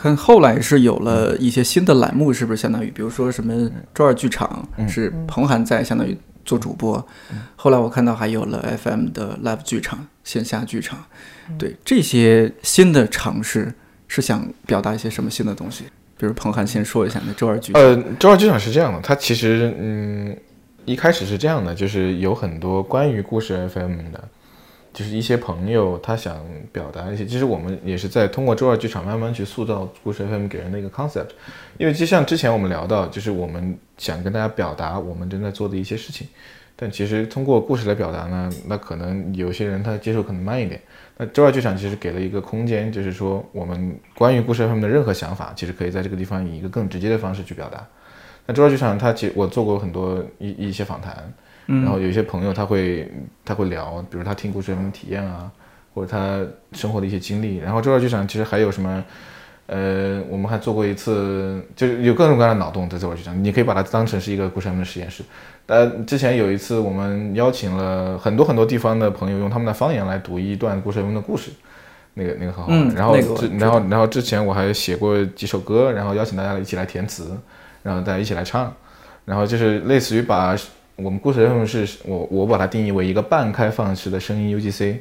[0.00, 7.06] 看后来是有了一些新的栏目，是不是相当于，比如说什么周二剧场是彭涵在相当于做主播，
[7.56, 11.04] 后来我看到还有了 FM 的 Live 剧场线下剧场，
[11.58, 13.74] 对这些新的尝试
[14.08, 15.84] 是想表达一些什么新的东西？
[16.16, 17.82] 比如彭涵先说一下那周二剧场。
[17.82, 20.36] 呃，周二剧场是这样的，它其实嗯
[20.86, 24.28] 一开始是这样的，就是有很多关于故事 FM 的。
[24.92, 31.28] 就是一些朋友他想表达一些，其实我们也是在通过周二剧场慢慢去塑造故事 FM 给人的一个 concept，
[31.78, 36.26] 因为就像之前我们聊到，就是我们想跟大家表达我们正在做的一些事情，
[36.74, 40.80] 但其实通过故事来表达呢，那可能有些人他接受可能慢一点。
[41.16, 47.86] 那周二剧场其实给了一个空间，就是说我们关于故事 FM 的任何想法，其实可以在这个地方以一个更直接的方式去表达。
[48.46, 51.32] 那周二剧场它其实我做过很多一一些访谈。
[51.70, 53.08] 然后有一些朋友他会
[53.44, 55.48] 他会聊，比如他听故事什么体验啊，
[55.94, 57.58] 或者他生活的一些经历。
[57.58, 59.04] 然后周二剧场其实还有什么，
[59.66, 65.22] 呃，我们还做过一次，就是有各种各样的脑洞在周二剧场，你可以把它当成是一个故事的实验室。
[65.66, 71.52] 呃，之前有一次我们邀请了很多很多地方的朋友，用他们的方言来读一段故事中的故事，
[72.14, 72.94] 那个那个很好。
[72.96, 73.16] 然后
[73.60, 77.38] 然后然后之前我还写过几首歌，然后邀请大家一起来填词，
[77.84, 78.74] 然后大家一起来唱，
[79.24, 80.56] 然后就是类似于把。
[81.02, 84.96] 我们故事任务是我我把它定义为一个半开放式的声音 UGC，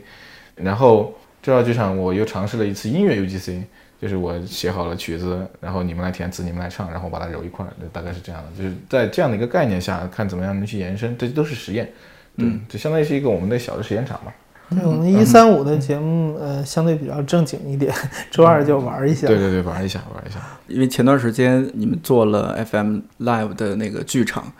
[0.56, 3.64] 然后这道剧场我又尝试了一次音乐 UGC，
[4.02, 11.92] 就是我写好了曲子，然后你们来填词，你们来唱，然后把它揉一块，大概是这样的，就是在这样的一个概念下看怎么样能去延伸，这都是实验，
[12.38, 14.34] 嗯，就相当于是一个我们的小的实验场吧。
[14.72, 17.92] 对我们一三五的节目，呃，相对比较正经一点，
[18.30, 19.28] 周二就玩一下。
[19.28, 20.40] 对对对，玩一下，玩一下。
[20.68, 24.52] 因为前段时间你们做了 FM Live 的那个剧场，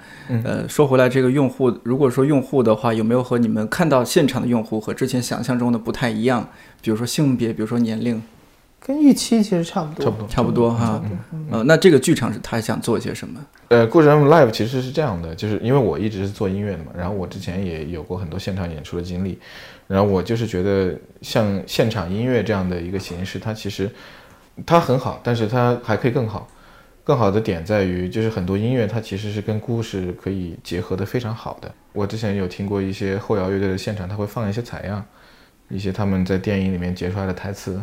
[0.44, 6.50] 呃，说回来，这个用户，如果说用户的话，有没有和你们看到现场的用户和之前想象中的不太一样？
[6.82, 8.22] 比如说性别，比如说年龄，
[8.90, 11.00] 跟预期其实差不多，差不多，差不多哈。
[11.52, 13.40] 呃，那这个剧场是他想做一些什么？
[13.68, 19.38] 呃，故事 Live 其实是这样的，就是因为我一直是做音乐的嘛，然后我之前也有过很多现场演出的经历。
[19.86, 23.88] 然后我就是觉得，像现场音乐这样的一个形式，它其实
[24.66, 26.48] 它很好，但是它还可以更好。
[27.04, 31.72] 更好的点在于，就是很多音乐它其实是跟故事可以结合的非常好的。
[31.94, 35.06] 我之前有听过一些后摇乐队的现场，他会放一些采样，
[35.70, 37.80] 一些他们在电影里面截出来的台词，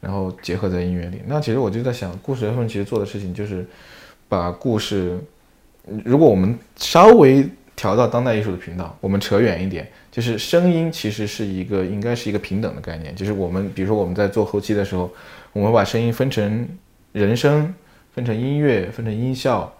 [0.00, 1.20] 然后结合在音乐里。
[1.26, 3.66] 那其实我就在想，故事他们其实做的事情就是
[4.28, 5.18] 把故事，
[6.04, 13.14] 如果我们稍微调到当代艺术的频道，我们扯远一点，就是声音其实是一个应该是一个平等的概念。
[13.14, 15.10] 就是我们比如说我们在做后期的时候，
[15.52, 16.68] 我们把声音分成
[17.12, 17.72] 人声。
[18.12, 19.72] 分成音乐，分成音效，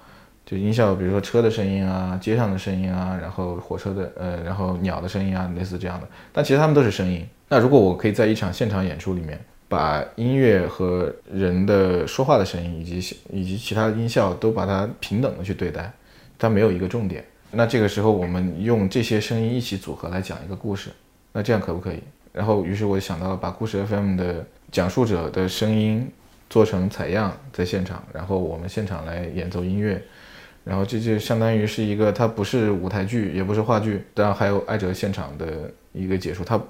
[0.46, 6.06] 就音效，比如说车的声音啊，街上的声音啊，然后火车的，呃，然后鸟的声音啊，类似这样的。
[6.32, 7.26] 但其实他们都是声音。
[7.48, 9.38] 那如果我可以在一场现场演出里面，
[9.70, 15.90] 把音乐和人的说话的声音，以及以及其他音效都把它平等的去对待，
[16.38, 17.24] 它没有一个重点。
[17.52, 20.90] 那这个时候我们用这些声音一起组合来讲一个故事，
[21.32, 22.02] 那这样可不可以？
[22.32, 26.10] 然后于是我就想到了把故事 FM 的讲述者的声音。
[26.50, 30.02] 做成采样在现场，然后我们现场来演奏音乐，
[30.64, 36.60] 然后这就相当于是一个，它不是舞台剧，也不是话剧，当然还有艾哲现场的一个解说，它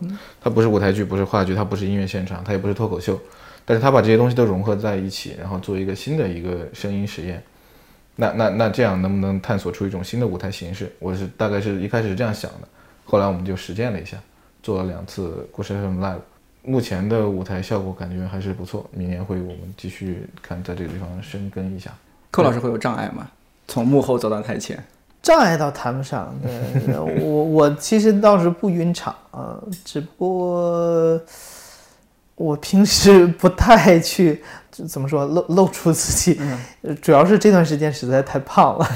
[0.41, 3.21] 它不是舞台剧，不是话剧，它不是音乐现场，它也不是脱口秀，
[3.65, 7.43] 但是它把这些东西都融合在一起，然后做一个新的一个声音实验，
[8.17, 10.91] 那那那这样能不能探索出一种新的舞台形式？
[10.99, 12.69] 我是大概是一开始是这样想的，
[13.05, 14.17] 后来我们就实践了一下，
[14.63, 16.21] 做了两次故事 FM Live。
[16.63, 21.91] 目前的舞台效果感觉还是不错，明年会我们继续看在这个地方深耕一下。
[22.31, 23.27] 寇老师会有障碍吗？
[23.71, 24.83] 从幕后走到台前，
[25.23, 26.35] 障碍倒谈不上。
[26.43, 31.21] 对 我我其实倒是不晕场啊，只不过
[32.35, 34.43] 我平时不太去
[34.73, 36.41] 怎么说露露出自己，
[37.01, 38.91] 主要是这段时间实在太胖了，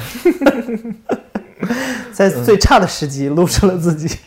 [2.12, 4.18] 在最差的时机露出了自己。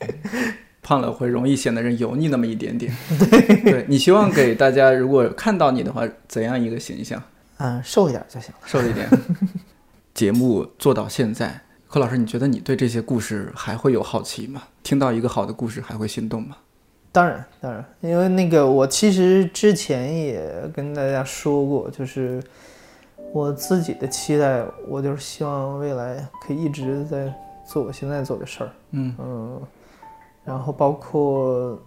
[0.82, 2.92] 胖了会容易显得人油腻那么一点点。
[3.30, 7.22] 对，对你希望给大家如果看到你的话，怎样一个形象？
[7.58, 9.08] 嗯，瘦一点就行了，瘦一点。
[10.14, 14.62] 节目做到现在，柯老师，你觉得你对这些故事还会有好奇吗？
[14.82, 16.56] 听到一个好的故事还会心动吗？
[17.10, 22.42] 当然，当然，因为那个我其实之前也跟大家说过，就是
[23.32, 27.32] 我自己的期待，我就是希望未来可以一直在
[27.66, 28.70] 做我现在做的事儿。
[28.90, 29.62] 嗯嗯。
[30.44, 31.78] 然后包括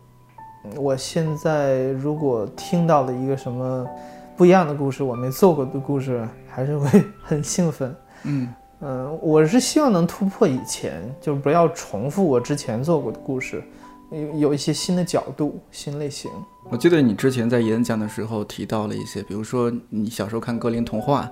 [0.78, 3.88] 我现在如果听到了一个什么
[4.36, 7.95] 不一样的故事，我没做过的故事，还是会很兴奋。
[8.26, 13.63] 嗯嗯，我是希望能突破以前，就不要重复我之前做过的故事，
[14.11, 16.30] 有有一些新的角度、新类型。
[16.69, 21.30] 我记得你之前在演讲的时候提到了一些，比如说你小时候看格林童话。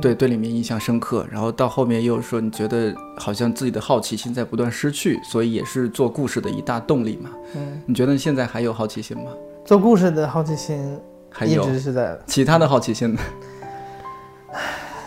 [0.00, 7.30] 对，对里面印象深刻，然后到后面又说你觉得好像自己的好奇心在不断失去，所以也是做故事的一大动力嘛。
[7.56, 9.32] 嗯，你觉得现在还有好奇心吗？
[9.64, 10.96] 做故事的好奇心
[11.28, 12.22] 还一直是在的。
[12.24, 13.20] 其他的好奇心呢？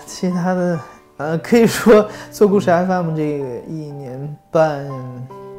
[0.06, 0.78] 其他的，
[1.18, 4.90] 呃，可以说做故事 FM 这个一年半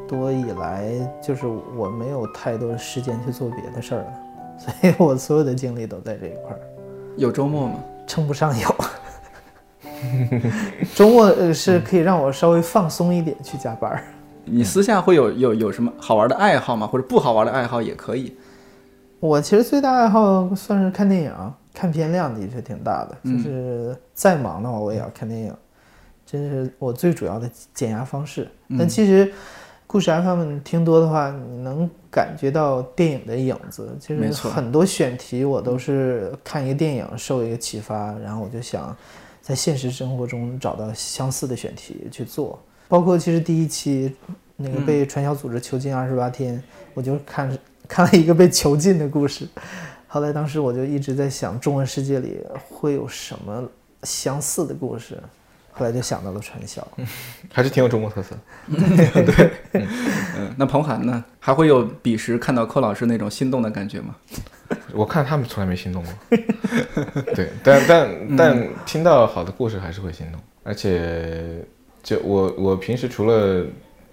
[0.07, 0.85] 多以来，
[1.21, 1.47] 就是
[1.77, 4.13] 我没有太多的时间去做别的事儿了，
[4.59, 6.59] 所以我所有的精力都在这一块儿。
[7.15, 7.75] 有周末吗？
[8.05, 8.75] 称不上有。
[10.93, 14.03] 周末是可以让我稍微放松一点去加班。
[14.43, 16.85] 你私下会有有有什么好玩的爱好吗？
[16.85, 18.35] 或者不好玩的爱好也可以。
[19.21, 21.31] 我其实最大爱好算是看电影，
[21.85, 23.15] 看片量的确挺大的。
[23.29, 25.53] 就是再忙的话，我也要看电影，
[26.25, 28.49] 这是我最主要的减压方式。
[28.77, 29.31] 但其实
[29.85, 33.95] 故事 FM 听多的话，你能感觉到电影的影子。
[33.99, 38.95] 其实很多选题我都是看一个电影受一个启发，然后我就想。
[39.41, 44.11] 在现实生活中找到相似的选题去做，包括其实第一期
[44.55, 46.59] 那个被传销组织囚禁二十八天，
[46.95, 47.55] 我就看
[47.87, 49.47] 看了一个被囚禁的故事。
[50.15, 52.39] 后来当时我就一直在想，中文世界里
[52.69, 53.69] 会有什么
[54.03, 55.21] 相似的故事。
[55.73, 56.87] 后来就想到了传销，
[57.51, 58.33] 还是挺有中国特色。
[58.65, 61.21] 对，嗯，那彭涵呢？
[61.37, 64.15] 还会有彼时看到寇老师那种心动的感觉吗？
[64.95, 66.37] 我看他们从来没心动过。
[67.35, 70.39] 对，但但但听到好的故事还是会心动。
[70.63, 71.61] 而且，
[72.01, 73.65] 就我我平时除了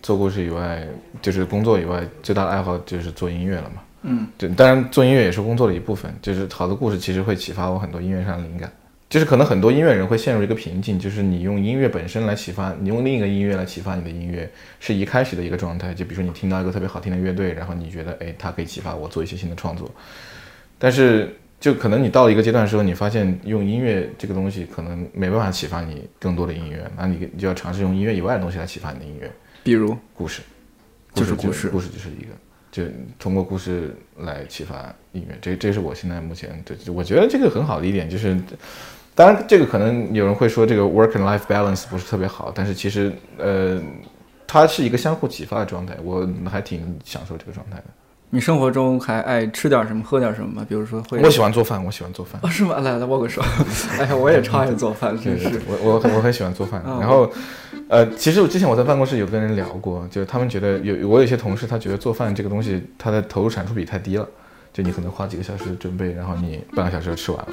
[0.03, 0.85] 做故事以外，
[1.21, 3.81] 就是工作以外，最大的爱好就是做音乐了嘛。
[4.03, 6.13] 嗯，对，当然做音乐也是工作的一部分。
[6.21, 8.71] 就是好的故事其实会启发我很多音乐上的灵感。
[9.09, 14.51] 就是可能很多音乐人会陷入一个瓶颈，就是你用音乐本身来启发，你用另一个音乐来启发你的音乐，
[14.81, 15.93] 是一开始的一个状态。
[15.93, 19.91] 就比如说你听到一个特别好听的乐队，然后你觉得，哎，它可以启发我做一些新的创作。
[20.79, 29.31] 但是就可能你到了一个阶段的时候，你发现用音乐这个东西可能没办法启发你更多的音乐，那你就要尝试用音乐以外的东西来启发你的音乐，
[29.63, 30.41] 比如故事，
[31.13, 32.29] 就是故事，故事就是一个，
[32.73, 32.83] 就
[33.21, 35.39] 通过故事来启发音乐。
[35.41, 38.37] 这这是我现在目前对，我觉得这个很好的一点就是。
[39.15, 43.79] 当然，这个可能有人会说这个 work and life balance 不是特别好，但是其实呃，
[44.47, 47.85] 它是一个相互启发的状态，我还挺享受这个状态的。
[48.35, 50.67] 你生活中还爱吃点什么，喝点什么吗？
[50.67, 52.41] 比如说会，我喜欢做饭，我喜欢做饭。
[52.43, 52.79] 哦，是吗？
[52.81, 53.43] 来来握个手。
[53.99, 55.61] 哎呀，我也超爱做饭，真是。
[55.69, 56.83] 我我我很喜欢做饭。
[56.99, 57.31] 然后，
[57.89, 64.27] 呃，其实我之前我在办公室有跟人聊过，就是他们觉得有我有些同事，他觉得做饭这个东西，它的投入产出比太低了。
[64.73, 67.49] 就你可能花几个小时准备，然后你半个小时就吃完了。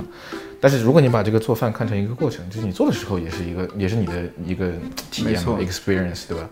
[0.61, 4.13] 但是如果你把这个做饭看成一个过程，就是你做的时候也是一个，也是你的
[4.45, 4.71] 一个
[5.11, 6.49] 体验，experience，对吧？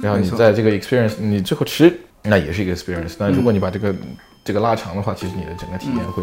[0.00, 1.94] 然后你在这个 experience，你最后吃。
[2.24, 3.14] 那也是一个 experience。
[3.18, 3.94] 那如果你把这个
[4.44, 6.22] 这个拉长的话，其实你的整个体验会，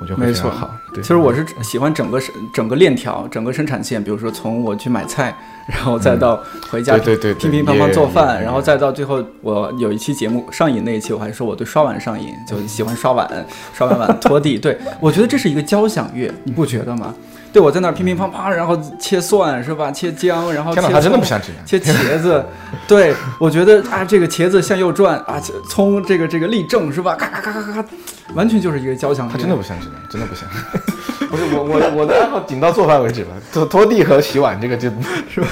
[0.00, 0.70] 我觉得会非常好。
[0.94, 4.02] 对，其实我是喜欢整个生整个链条，整个生产线。
[4.02, 5.34] 比如说从我去买菜，
[5.66, 14.58] 然后再到回家对对乒乒乓乓做饭，然后再到最后我有一期节目上瘾那一期，我还说我对刷碗上瘾，就喜欢刷碗，刷完碗拖地。
[14.58, 17.14] 对我觉得这是一个交响乐，你不觉得吗？
[17.56, 19.90] 对，我在那儿乒乒乓乓，然后切蒜是吧？
[19.90, 21.22] 切姜，然后切葱，
[21.64, 22.44] 切茄子。
[22.86, 25.40] 对，我觉得啊，这个茄子向右转啊，
[25.70, 27.14] 葱这个这个立正是吧？
[27.14, 27.88] 咔咔咔咔咔，
[28.34, 29.26] 完全就是一个交响。
[29.26, 30.46] 他真的不像直男，真的不像。
[31.30, 34.90] 不是我我我的爱好仅到做饭为止了，拖拖地和洗碗这个就
[35.30, 35.48] 是吧？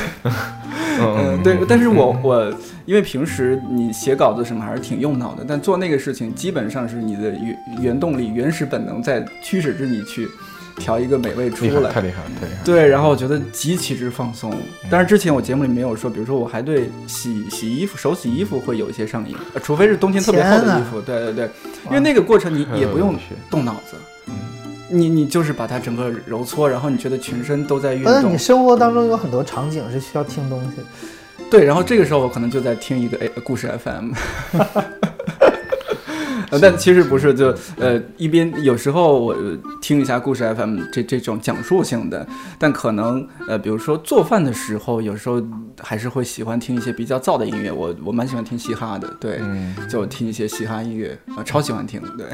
[1.00, 1.56] 嗯，对。
[1.66, 2.52] 但是我我
[2.84, 10.28] 因为平时你写稿子什么还是挺用脑的，但做那个事情基本上是你的原原动力、原始本能在驱使着你去。
[10.76, 12.64] 调一个美味出来，太厉害了，太厉害。
[12.64, 14.52] 对，然后我觉得极其之放松。
[14.90, 21.00] 但是之前我节目里没有说，比如说我还对洗洗衣服、手洗衣服会有一些上瘾，除非是冬天特别厚的衣服。
[21.00, 21.50] 对对对，
[21.86, 23.16] 因为那个过程你也不用
[23.50, 23.96] 动脑子，
[24.88, 28.32] 你你就是把它整个揉搓，然后你觉得全身都在运动。
[28.32, 30.82] 你生活当中有很多场景是需要听东西。
[31.50, 34.12] 对，然后这个时候我可能就在听一个诶故事 FM。
[36.60, 39.36] 但其实不是，就呃一边有时候我
[39.80, 42.26] 听一下故事 FM 这这种讲述性的，
[42.58, 45.42] 但可能呃比如说做饭的时候，有时候
[45.80, 47.72] 还是会喜欢听一些比较燥的音乐。
[47.72, 49.40] 我我蛮喜欢听嘻哈的，对，
[49.88, 52.26] 就听一些嘻哈音乐啊，超喜欢听，对。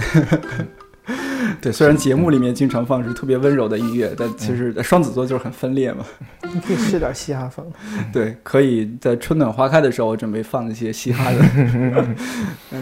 [1.60, 6.04] 对，虽然节目里面经常放是特别温柔的音乐，但其实双子座就是很分裂嘛。
[6.52, 7.64] 你 可以试点嘻哈风。
[8.12, 12.06] 对，可以在春暖花开的时候，我准备放一些嘻哈的。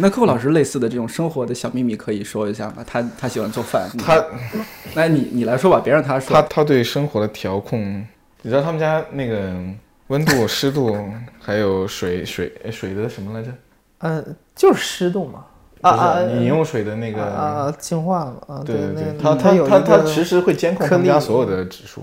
[0.00, 2.84] 那寇老师类似的这种生活的小秘密可以说一下吗？
[2.86, 3.88] 他他喜欢做饭。
[3.98, 4.22] 他，
[4.94, 6.34] 那你你来说吧，别让他说。
[6.34, 8.04] 他他对生活的调控，
[8.42, 9.54] 你知道他们家那个
[10.08, 10.96] 温度、湿度，
[11.40, 13.52] 还有水水水的什么来着？
[13.98, 15.44] 呃，就是湿度嘛。
[15.80, 16.22] 啊啊！
[16.22, 18.62] 饮用水的那个啊，净化了啊。
[18.64, 22.02] 对对对，它它它其实会监控他们家所有的指数。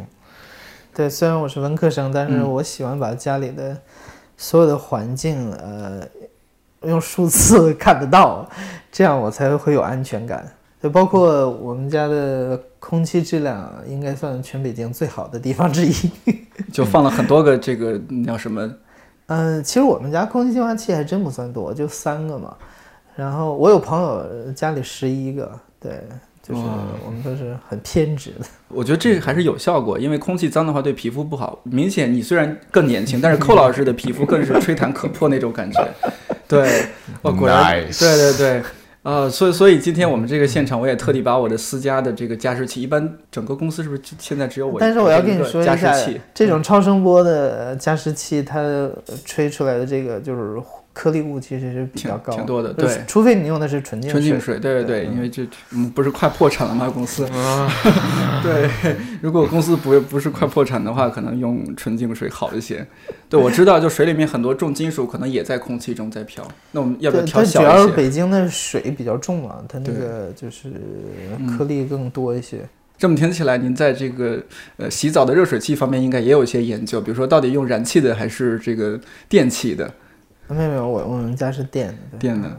[0.94, 3.78] 对，虽然我是文科生，但是我喜欢把家里的
[4.38, 6.02] 所有的环境呃
[6.84, 8.48] 用数字 看得到，
[8.92, 10.46] 这样我才会有安全感。
[10.82, 15.94] 就包括我们家的空气质量，应该算全北京最好的地方之一。
[16.72, 18.72] 就放了很多个这个叫什么？
[19.28, 22.56] 嗯，其实我们家空气净化器还真不算多，就三个嘛。
[23.16, 25.50] 然后我有朋友家里十一个，
[25.80, 26.04] 对，
[26.44, 26.62] 就是
[27.06, 28.46] 我们都是很偏执的。
[28.68, 31.62] 我觉得这还是有效果，因为空气脏的话对皮肤不好。
[31.64, 35.88] 明显你虽然更年轻，但是寇老师的皮肤更是吹弹可破那种感觉。
[36.46, 36.84] 对，
[37.22, 38.64] 哦，果然，对对对，
[39.04, 44.78] 啊，所以所以今天我们这个现场，我也特地把我的私家的这个加湿器，一般整个公司是不是现在只有我？
[44.78, 45.96] 但是我要跟你说一下，
[46.34, 48.62] 这种超声波的加湿器，它
[49.24, 50.62] 吹出来的这个就是。
[50.96, 56.90] 颗粒物其实是比较高，挺多的，对，除非你用的是纯净纯净水，对对对，因为这嗯不是快破产了吗？
[56.90, 57.28] 公司，
[58.42, 58.70] 对，
[59.22, 62.88] 如果公司不不是快破产的话，可能用纯净水好一些。
[63.30, 67.72] 对，我知道，就水里面很多重金属可能也在空气中在飘，那我们要不要调小一些？
[67.72, 70.72] 主要是北京的水比较重嘛，它那个就是
[71.58, 72.60] 颗粒更多一些。
[72.98, 74.42] 这么听起来，您在这个
[74.78, 79.92] 呃洗澡的热水器方面应该也有一些研究，比如说到底用燃气的还是这个电气的？
[80.48, 82.50] 没有没有，我我们家是电的，电的，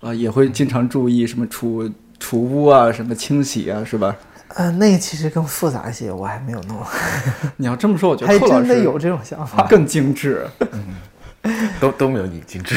[0.00, 4.16] 啊，也会经常注意什么除除污啊，什么清洗啊，是吧？
[4.54, 6.80] 呃，那个其实更复杂一些，我还没有弄。
[7.58, 10.46] 你要这么说，我觉得还真的有这种想法，更精致，
[11.80, 12.76] 都都没有你精致，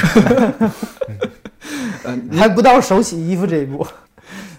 [2.04, 3.86] 嗯， 还不到手洗衣服这一步。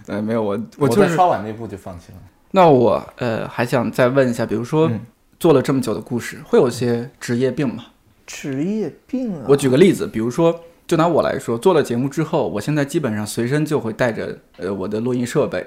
[0.07, 2.19] 呃，没有我，我就是刷碗那步就放弃了。
[2.53, 4.91] 那我呃还想再问一下，比如说
[5.39, 7.85] 做了这么久的故事，会有些职业病吗？
[8.33, 9.45] 职业病啊！
[9.49, 15.67] 我举个例子，比如说，就拿我来说，做了节目之后，我现在基本上随身就会带着呃我的录音设备，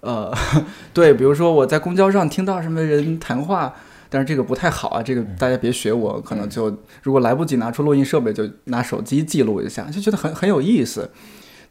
[0.00, 0.34] 呃，
[0.92, 3.72] 对，比如说我在公交上听到什么人谈话，
[4.10, 11.08] 但是这个不太好啊，这个大家别学我，可能就如果来不及拿出录音设备，就拿手机记录一下，就觉得很很有意思。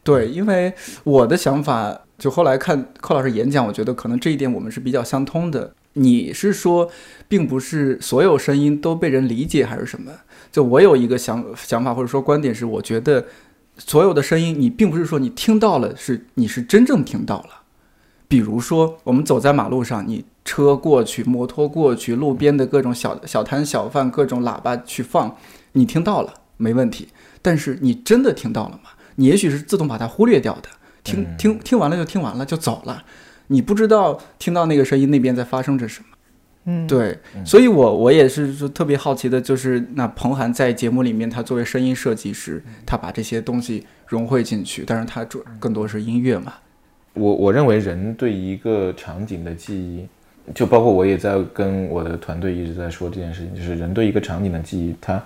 [0.02, 0.74] 对，因为
[1.04, 5.74] 我的想法，就后来看寇老师演讲，我觉得可能这一点我们是比较相通的。
[5.94, 6.90] 你是说，
[7.28, 10.12] 并不是所有声音都被人理解，还是什么？
[10.52, 13.26] 就我有一个想想法或者说观点是，我觉得
[13.78, 17.62] 所有的声音，你并不是说你听到了是你是真正听到了。
[18.28, 25.36] 比如说，我们走在马路上，你车过去，摩托过去，路边的各种小小摊小贩，各种喇叭去放，
[25.74, 27.10] 你听到了没问题。
[27.42, 28.92] 但是你真的听到了吗？
[29.16, 30.70] 你也许是自动把它忽略掉的，
[31.04, 33.04] 听听听完了就听完了就走了，
[33.52, 36.06] 你不知道听到那个声音那边在发生着什么。
[36.66, 46.54] 嗯，对，所以我我也是说特别好奇的，就是那彭涵在节目里面，他作为声音设计师，他把这些东西融汇进去，但是他主更多是音乐嘛。
[47.14, 50.08] 我我认为人对一个场景的记忆，
[50.54, 55.24] 就包括我也在跟我的团队一直在说这件事情，就是人对一个场景的记忆，它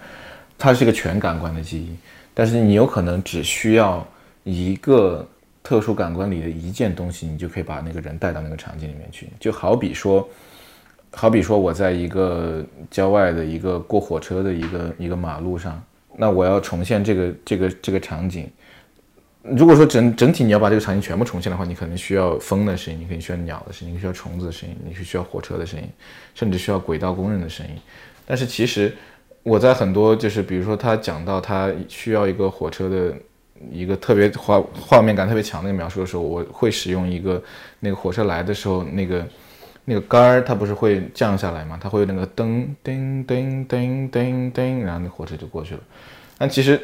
[0.58, 1.94] 它是一个全感官的记忆，
[2.34, 4.08] 但是你有可能只需要
[4.46, 5.28] 一个
[5.66, 10.26] 特殊感官里的一件东西，你就可以把那个人带到那个场景里面去，就好比说。
[11.18, 12.62] 好比说，我在一个
[12.92, 15.82] 郊外的一个过火车的一个一个马路上，
[16.18, 18.52] 那我要重现这个这个这个场景。
[19.42, 25.88] 如果说整整体你要把这个场景全部重现的话，你可能需要风的声音，你可能需要鸟的声音，需要虫子的声音，你是需要火车的声音，
[26.34, 27.72] 甚至需要轨道工人的声音。
[28.26, 28.94] 但是其实
[29.42, 33.16] 我在很多就是比如说他讲到他需要一个火车的
[33.72, 37.42] 一个特别画画面感特别强的一个描述的时候，我会使用一个
[37.80, 39.26] 那个火车来的时候那个。
[39.88, 41.78] 那个杆儿它不是会降下来吗？
[41.80, 45.80] 它会有那个噔噔噔噔噔噔，然后那火车就过去了。
[46.40, 46.82] 但其实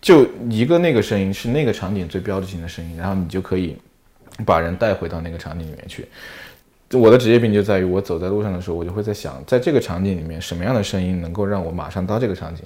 [0.00, 3.76] 就一个那个声音是那个场景最标志性的声音，然后你就可以
[4.46, 6.06] 把人带回到那个场景里面去。
[6.92, 12.62] 我的职业病就在于我走在路上的时候，我就会在想，在这个场景里面什么样的声音能够让我马上到这个场景。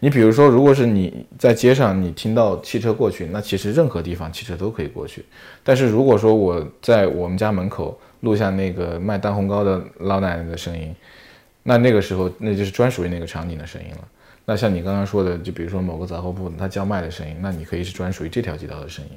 [0.00, 5.24] 你比如说，如果是你在街上，你听到汽车过去，那其实任何地方汽车都可以过去。
[5.62, 10.94] 但是如果说我在我们家门口，录下那个卖蛋烘糕的老奶奶的声音，
[11.62, 14.08] 那那个时候那就是专属于那个场景的声音了。
[14.46, 19.10] 那像你刚刚说的，就比如说某个杂货铺他叫卖的声音，那你可以是专属于这条街道的声音。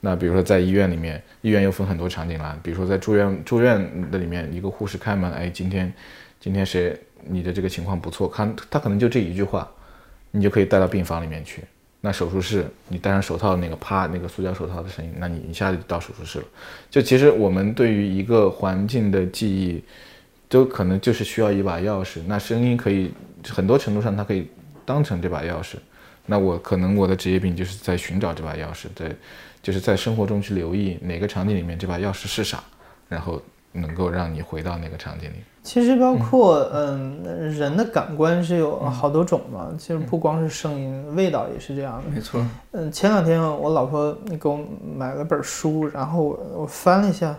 [0.00, 5.92] 那比如说在医院里面，医院又分很多场景啦，比如说在住院住院的里面，一个护士开门，哎，今天
[6.38, 6.96] 今天谁
[7.28, 9.70] 你的这个情况不错，看他可能就这一句话，
[10.30, 11.62] 你就可以带到病房里面去。
[12.00, 16.44] 那手术室，你戴上手套那个啪，那个塑胶手套的声音，那你一下就到手术室了。
[16.88, 19.84] 就其实我们对于一个环境的记忆，
[20.48, 22.20] 都可能就是需要一把钥匙。
[22.26, 23.12] 那声音可以
[23.46, 24.48] 很多程度上，它可以
[24.86, 25.74] 当成这把钥匙。
[26.24, 29.14] 那我可能我的职业病就是在寻找这把钥匙，在
[29.62, 32.64] 就是在生活中去留意哪个场景里面这把钥匙是啥，
[33.10, 35.36] 然后能够让你回到那个场景里。
[35.62, 37.22] 其实包括嗯，
[37.54, 39.68] 人的感官是有好多种嘛。
[39.78, 42.10] 其实不光是声音，味道也是这样的。
[42.10, 42.44] 没错。
[42.72, 44.58] 嗯，前两天我老婆给我
[44.96, 47.36] 买了本书，然后我我翻了一下，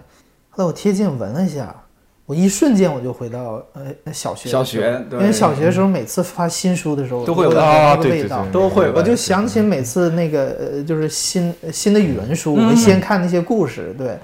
[0.51, 1.75] 后来我贴近闻了一下，
[2.27, 4.47] 我一瞬间我就回到呃小学。
[4.49, 5.03] 小学。
[5.13, 8.91] 因为小学的时候每次发新书的时候都会有那个味道，都会。
[8.91, 14.15] 我就想起每次那个呃，就是新新的语文书，我们先看那些故事，对，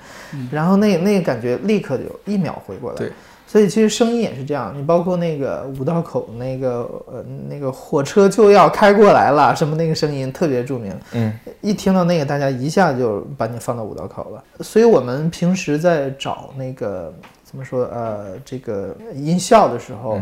[0.51, 2.97] 然后那那个感觉立刻就一秒回过来。
[2.97, 3.11] 对。
[3.49, 14.43] 所以其实声音也是这样，你包括那个五道口那个呃那个火车就要开过来了，什么那个声音特别著名，嗯，一听到那个，大家一下就把你放到五道口了。
[14.59, 17.13] 所以我们平时在找那个
[17.45, 20.19] 怎么说呃这个音效的时候，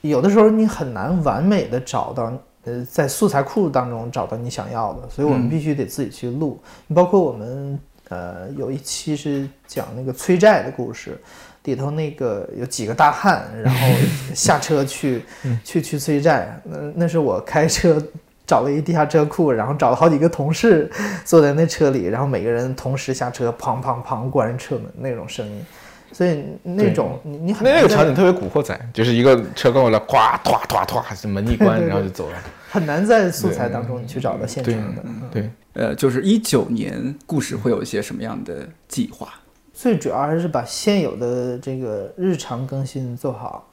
[0.00, 2.32] 有的时候你很难完美的找到
[2.64, 6.60] 呃在素材库当中找到你想要的，所以我们必须得自己去录。
[6.92, 7.78] 包括我们
[8.08, 11.16] 呃有一期是讲那个催债的故事。
[11.64, 13.88] 里头那个有几个大汉，然后
[14.34, 15.22] 下车去
[15.64, 16.60] 去去催债。
[16.64, 18.00] 那那是我开车
[18.46, 20.90] 找了一地下车库，然后找了好几个同事
[21.24, 25.64] 坐在那车里，然后每个人同时下车，砰砰砰关车门那种声音。
[26.12, 32.36] 所以那种你你很那个场景特别古惑仔，就是一个车过来，咵唰唰唰，门一关，然后就走了。
[32.70, 35.02] 很难在素材当中去找到现场的。
[35.32, 39.28] 对，呃，就是一九年故事会有一些什么样的计划？
[39.74, 43.68] 最主要还是把现有的这个日常更新做好。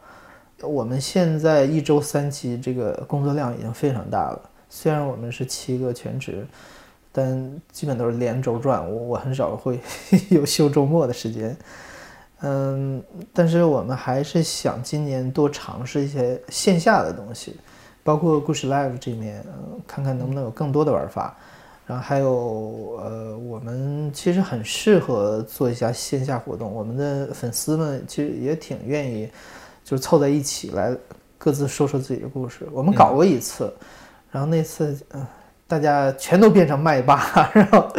[0.64, 4.50] 我们现在一周三期，这个工作量已经非常大了。
[4.68, 6.46] 虽然我们是七个全职，
[7.12, 9.80] 但基本都是连轴转，我我很少会
[10.30, 11.56] 有休周末的时间。
[12.42, 17.56] 嗯，但是我们还是想今年多尝试一些线下的东西，
[18.04, 19.44] 包括故事 Live 这面，
[19.86, 21.38] 看看能不能有更多的玩法。
[21.88, 26.72] 然后还有，呃，我们其实很适合做一下线下活动。
[26.72, 29.28] 我们的粉丝们其实也挺愿意，
[29.84, 30.96] 就是凑在一起来
[31.38, 32.66] 各自说说自己的故事。
[32.72, 33.74] 我们搞过一次，
[34.32, 35.26] 然后那次，嗯，
[35.68, 37.92] 大家全都变成麦霸， 然后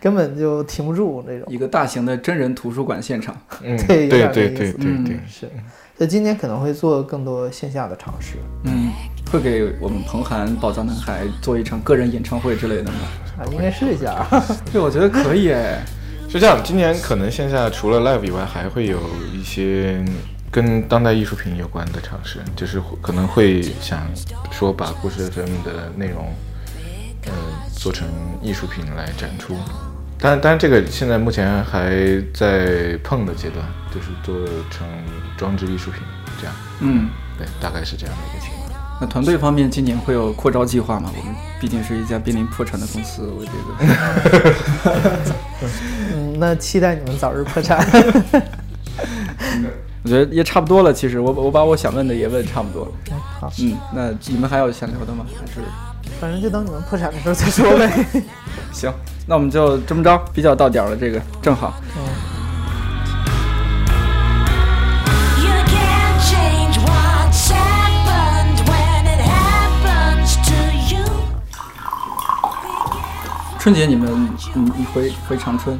[0.00, 1.46] 根本就停不住那种。
[1.52, 3.36] 一个大型的真人图书馆现场。
[3.62, 5.48] 嗯，对对有点意思对对对嗯对，是，
[5.96, 8.36] 所以今年可能会做更多线下的尝试。
[8.64, 8.90] 嗯，
[9.30, 12.98] 会给我们彭涵宝藏男孩做一场个人演唱会之类的吗？
[13.38, 14.26] 啊，应该试一下。
[14.72, 15.84] 对，我觉得可以哎。
[16.30, 19.00] 是这样，今年可能线下除了 live 以外，还会有
[19.32, 20.04] 一些
[20.50, 24.06] 跟当代艺术品有关的尝试，就是可能会想
[24.50, 26.34] 说把故事 FM 的内容，
[27.24, 27.32] 呃，
[27.74, 28.06] 做成
[28.42, 29.56] 艺术品来展出。
[30.18, 31.90] 当然，当然这个现在目前还
[32.34, 33.64] 在碰的阶段，
[33.94, 34.34] 就是做
[34.68, 34.86] 成
[35.38, 36.02] 装置艺术品
[36.38, 36.54] 这样。
[36.80, 37.08] 嗯，
[37.38, 38.57] 对，大概是这样的一个情况。
[39.00, 41.10] 那团队方面今年会有扩招计划吗？
[41.16, 45.22] 我们毕竟是一家濒临破产的公司，我觉得。
[46.14, 47.78] 嗯，那期待你们早日破产。
[50.04, 50.92] 我觉得也差不多了。
[50.92, 52.92] 其实我我把我想问的也问差不多了。
[53.40, 55.24] 好，嗯，那你们还有想聊的吗？
[55.38, 55.60] 还是
[56.20, 58.06] 反正就等你们破产的时候再说呗。
[58.72, 58.92] 行？
[59.26, 61.74] 那我们就这么着，比较到点儿了，这个正好。
[61.94, 62.02] You
[73.68, 74.10] 春节你们
[74.54, 75.78] 你你回回长春？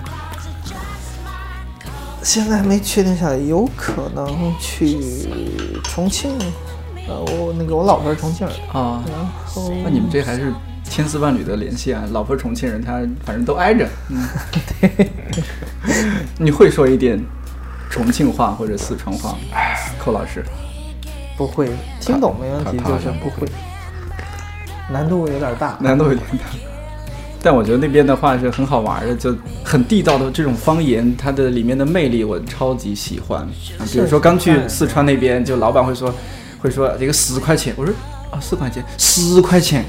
[2.23, 5.01] 现在还没确定下来，有可能去
[5.85, 6.31] 重庆。
[7.09, 10.53] 呃，我那个我老婆是重庆人，啊，然后那你们这还是
[10.85, 12.05] 千丝万缕的联系啊！
[12.13, 13.89] 老婆重庆人，他反正都挨着。
[14.11, 14.23] 嗯，
[16.37, 17.19] 你会说一点
[17.89, 19.39] 重庆话或者四川话吗？
[19.99, 20.45] 寇老师，
[21.39, 21.71] 不会
[22.03, 23.49] 听懂没问题，就是不会，
[24.91, 25.79] 难度有点大。
[25.81, 26.45] 难度有点大。
[27.43, 29.35] 但我觉得那边的话是很好玩的，就
[29.65, 33.41] 很地道的这种方言，它的里面的魅力我超级喜欢。
[33.43, 36.13] 啊，比如说刚去四川那边，就老板会说，
[36.59, 37.95] 会说这个十块钱，我说
[38.31, 39.85] 啊四块钱，十块钱，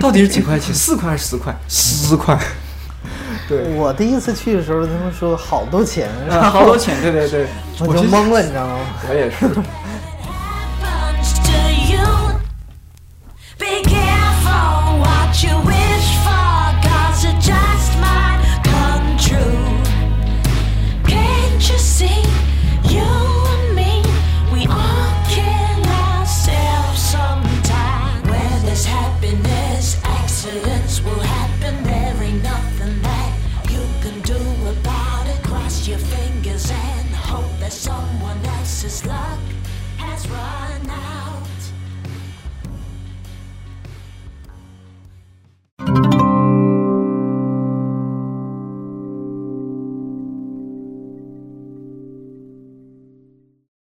[0.00, 0.74] 到底是几块钱？
[0.74, 1.54] 四块还是十块？
[1.68, 2.38] 十块，
[3.48, 7.46] 对，我第一次去的时候，他们说好多钱，啊 好多钱，对对对，
[7.86, 8.78] 我就懵了，你知道吗？
[9.08, 9.46] 我也是，